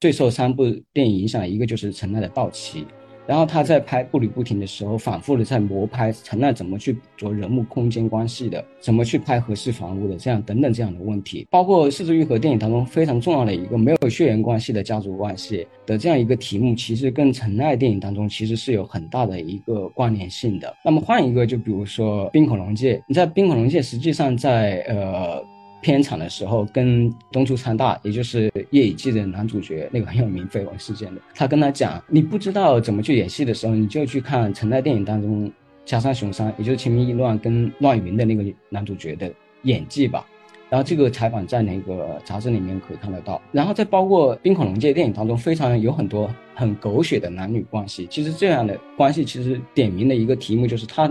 [0.00, 2.82] 最受三部电影影响，一个就是陈奈的《稻妻》，
[3.26, 20.72] 然后他在拍步履不停的时候，反复的在磨拍陈奈怎么去捕捉人物空间关系的，怎么去拍合适房屋的，这样等等这样的问题，包括四之愈合电影当中非常重要的一个没有血缘关系的家族关系的这样一个题目，其实跟陈奈电影当中其实是有很大的一个关联性的。
[20.84, 25.55] 那么换一个，就比如说《冰恐龙界》，你在《冰恐龙界》实际上在呃。
[25.86, 35.48] 片场的时候，跟东出昌大，也就是《夜以继》的男主角，那个很有名绯闻事件的，他跟他讲，你不知道怎么去演戏的时候，你就去看陈奈电影当中
[35.84, 39.32] 加山雄三，也就是《情迷意乱》跟乱云的那个男主角的
[39.62, 40.26] 演技吧。
[40.68, 43.40] 然后这个采访在那个杂志里面可以看得到。
[43.52, 48.08] 然后再包括《冰恐龙界》电影当中，非常有很多很狗血的男女关系。
[48.10, 51.08] 其实这样的关系，其实点名的一个题目就是他。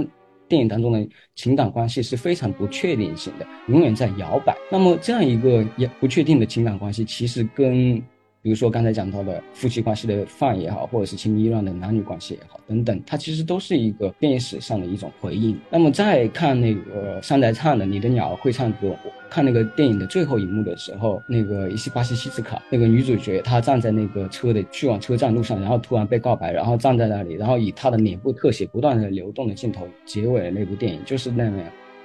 [0.47, 4.55] 电影当中的情感关系是非常不确定性的，永远在摇摆。
[4.71, 8.01] 那么这样一个也不确定的情感关系，其实跟。
[8.45, 15.59] 比如说刚才讲到的夫妻关系的饭也好，或者是情迷意乱的男女关系也好，等等，它其实都是一个电影史上的一种回应。
[15.71, 18.89] 那么再看那个山宅唱的《你的鸟会唱歌》，
[19.31, 31.55] 看那个电影的最后一幕的时候，那个伊西巴西西斯卡那个女主角，她站在那个车的去往车站路上，然后突然被告白，然后站在那里，然后以她的脸部特写不断的流动的镜头结尾的那部电影，就是那样。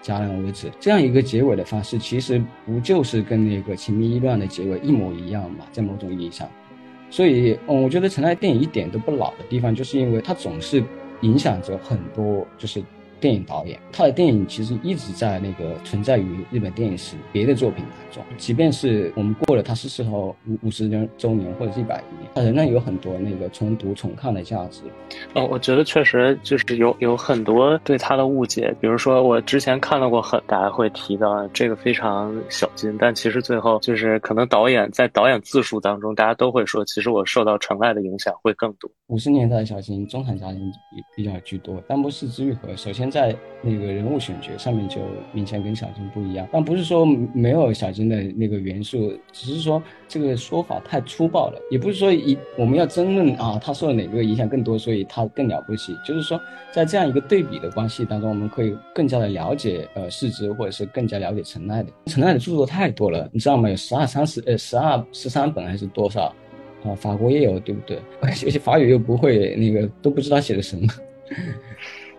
[0.02, 5.66] 戛然而止，这样一个结尾的方式，其实不就是跟那个《情迷意乱》的结尾一模一样嘛？
[5.72, 6.48] 在某种意义上，
[7.10, 10.82] 所以，嗯，我觉得陈奈电影一点都不老的地方，就是因为它总是
[11.20, 12.82] 影响着很多，就是。
[13.20, 24.80] 电影导演，他的电影其实一直在那个存在于日本电影史别的作品当中，即便是我们过了他逝世后五五十年周年或者是一百年，他仍然有很多那个重读重看的价值。
[25.34, 38.90] 哦，我觉得确实就是有有很多对他的误解，比如说我之前看到过很大家会提到这个非常小金，但其实最后就是可能导演在导演自述当中，大家都会说，其实我受到成濑的影响会更多。
[39.08, 40.60] 五十年代的小金中产家庭
[40.90, 43.09] 比比较居多，但不是之愈合，首先。
[43.10, 45.00] 在那个人物选角上面就
[45.32, 47.04] 明显跟小金不一样，但不是说
[47.34, 56.40] 没有小金的那个元素，只是说这个说法太粗暴了，也不是说一我们要争论啊他受了哪个影响更多，所以他更了不起，就是说
[56.72, 61.90] 在这样一个对比的关系当中，我们可以更加的了解呃世之，或者是更加了解陈奈的。
[62.06, 63.68] 陈奈的著作太多了，你知道吗？
[63.68, 66.34] 有十二三十呃十二十三本还是多少
[66.84, 66.94] 啊？
[66.96, 67.98] 法国也有对不对？
[68.22, 70.86] 而且法语又不会，那个都不知道写的什么。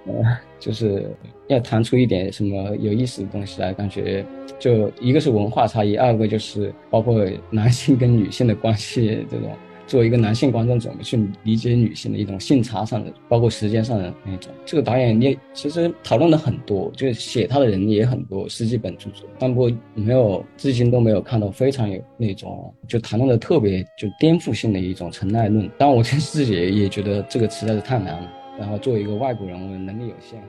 [0.05, 0.13] 呃，
[0.59, 1.09] 就是
[1.47, 4.25] 要谈出一点什么有意思的东西来，感觉
[4.59, 9.49] 就一个是文化差异，二个就是包括男性跟女性的关系这种。
[9.87, 14.49] 作为一个男性观众，怎么去理解女性的一种性差上的，包括时间上的那种？
[14.65, 25.69] 这个导演也其实讨论的很多，就是写他的人也很多，十几本著作，但不过没有至今都没有看到非常有那种就谈论的特别就颠覆性的一种陈奈论。
[25.77, 28.31] 但我自己也觉得这个实在是太难了。
[28.57, 30.41] 然后作为一个外国人，我能力有限。